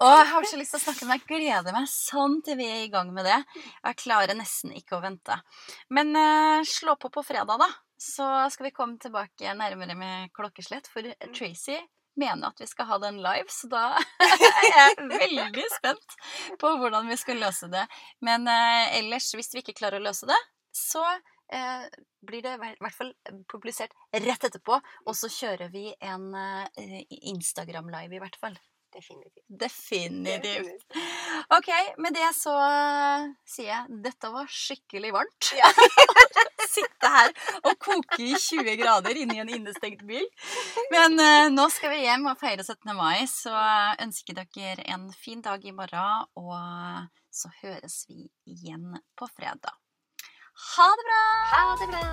Og 0.00 0.12
jeg 0.12 0.28
har 0.30 0.46
så 0.48 0.60
lyst 0.60 0.72
til 0.72 0.80
å 0.80 0.84
snakke, 0.86 1.08
med 1.08 1.18
deg. 1.18 1.26
gleder 1.28 1.74
meg 1.76 1.90
sånn 1.92 2.38
til 2.44 2.56
vi 2.56 2.68
er 2.72 2.84
i 2.86 2.92
gang 2.92 3.10
med 3.12 3.28
det. 3.28 3.36
Jeg 3.84 3.98
klarer 4.00 4.38
nesten 4.38 4.72
ikke 4.76 4.96
å 4.96 5.02
vente. 5.04 5.36
Men 5.92 6.16
uh, 6.16 6.64
slå 6.64 6.96
på 7.00 7.12
på 7.12 7.24
fredag, 7.26 7.60
da. 7.60 7.68
Så 8.00 8.24
skal 8.52 8.70
vi 8.70 8.74
komme 8.76 8.96
tilbake 9.00 9.52
nærmere 9.56 9.96
med 9.96 10.32
klokkeslett. 10.36 10.88
For 10.92 11.04
Tracy 11.36 11.76
mener 12.16 12.48
at 12.48 12.64
vi 12.64 12.68
skal 12.70 12.88
ha 12.88 12.98
den 13.04 13.20
live, 13.20 13.48
så 13.52 13.68
da 13.68 13.84
er 14.24 14.72
jeg 14.72 15.08
veldig 15.12 15.68
spent 15.76 16.18
på 16.60 16.74
hvordan 16.80 17.12
vi 17.12 17.20
skal 17.20 17.44
løse 17.44 17.68
det. 17.72 17.84
Men 18.24 18.48
uh, 18.48 18.88
ellers, 18.96 19.28
hvis 19.36 19.52
vi 19.52 19.64
ikke 19.64 19.76
klarer 19.82 20.00
å 20.00 20.08
løse 20.08 20.28
det, 20.28 20.40
så 20.72 21.04
eh, 21.52 21.88
blir 22.26 22.42
det 22.42 22.54
i 22.56 22.60
hvert 22.60 22.96
fall 22.96 23.12
publisert 23.50 23.94
rett 24.12 24.48
etterpå. 24.48 24.80
Og 25.06 25.18
så 25.18 25.30
kjører 25.32 25.70
vi 25.72 25.90
en 26.00 26.32
eh, 26.34 27.04
Instagram-live, 27.34 28.16
i 28.16 28.22
hvert 28.22 28.40
fall. 28.40 28.58
Definitivt. 28.96 29.44
Definitivt. 29.48 30.96
Ok, 31.58 31.68
med 31.98 32.14
det 32.16 32.28
så 32.34 32.54
eh, 32.64 33.26
sier 33.44 33.68
jeg 33.68 33.98
dette 34.06 34.30
var 34.32 34.48
skikkelig 34.48 35.12
varmt. 35.12 35.50
Ja. 35.58 35.68
Sitte 36.76 37.08
her 37.08 37.30
og 37.62 37.76
koke 37.80 38.18
i 38.20 38.34
20 38.34 38.74
grader 38.80 39.16
inni 39.20 39.38
en 39.40 39.52
innestengt 39.52 40.02
bil. 40.08 40.24
Men 40.92 41.20
eh, 41.20 41.48
nå 41.52 41.68
skal 41.72 41.92
vi 41.92 42.02
hjem 42.06 42.28
og 42.32 42.40
feire 42.40 42.64
17. 42.64 42.92
mai, 42.96 43.26
så 43.30 43.54
ønsker 44.02 44.40
dere 44.40 44.86
en 44.92 45.10
fin 45.12 45.44
dag 45.44 45.64
i 45.64 45.74
morgen. 45.76 46.30
Og 46.40 46.56
så 47.32 47.52
høres 47.62 48.04
vi 48.08 48.30
igjen 48.48 48.96
på 49.16 49.28
fredag. 49.36 49.76
Ha 50.56 50.88
det 50.96 51.04
bra! 51.04 51.24
Ha 51.52 51.76
det 51.80 51.86
bra. 51.90 52.04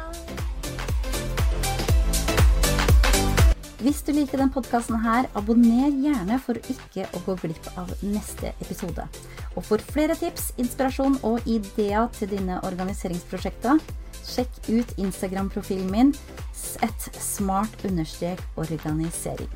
Hvis 3.80 4.04
du 4.04 4.12
liker 4.12 4.38
den 4.42 4.52
podkasten 4.52 5.00
her, 5.00 5.30
abonner 5.36 5.88
gjerne 5.88 6.40
for 6.44 6.58
ikke 6.72 7.08
å 7.16 7.20
gå 7.24 7.36
glipp 7.40 7.68
av 7.80 7.88
neste 8.04 8.52
episode. 8.58 9.08
Og 9.56 9.64
for 9.64 9.80
flere 9.96 10.16
tips, 10.20 10.52
inspirasjon 10.60 11.16
og 11.24 11.40
ideer 11.48 12.12
til 12.20 12.28
dine 12.36 12.60
organiseringsprosjekter, 12.68 13.80
sjekk 14.28 14.52
ut 14.68 14.92
Instagram-profilen 15.00 15.88
min 15.92 16.14
et 16.84 17.02
smart-organisering. 17.16 19.48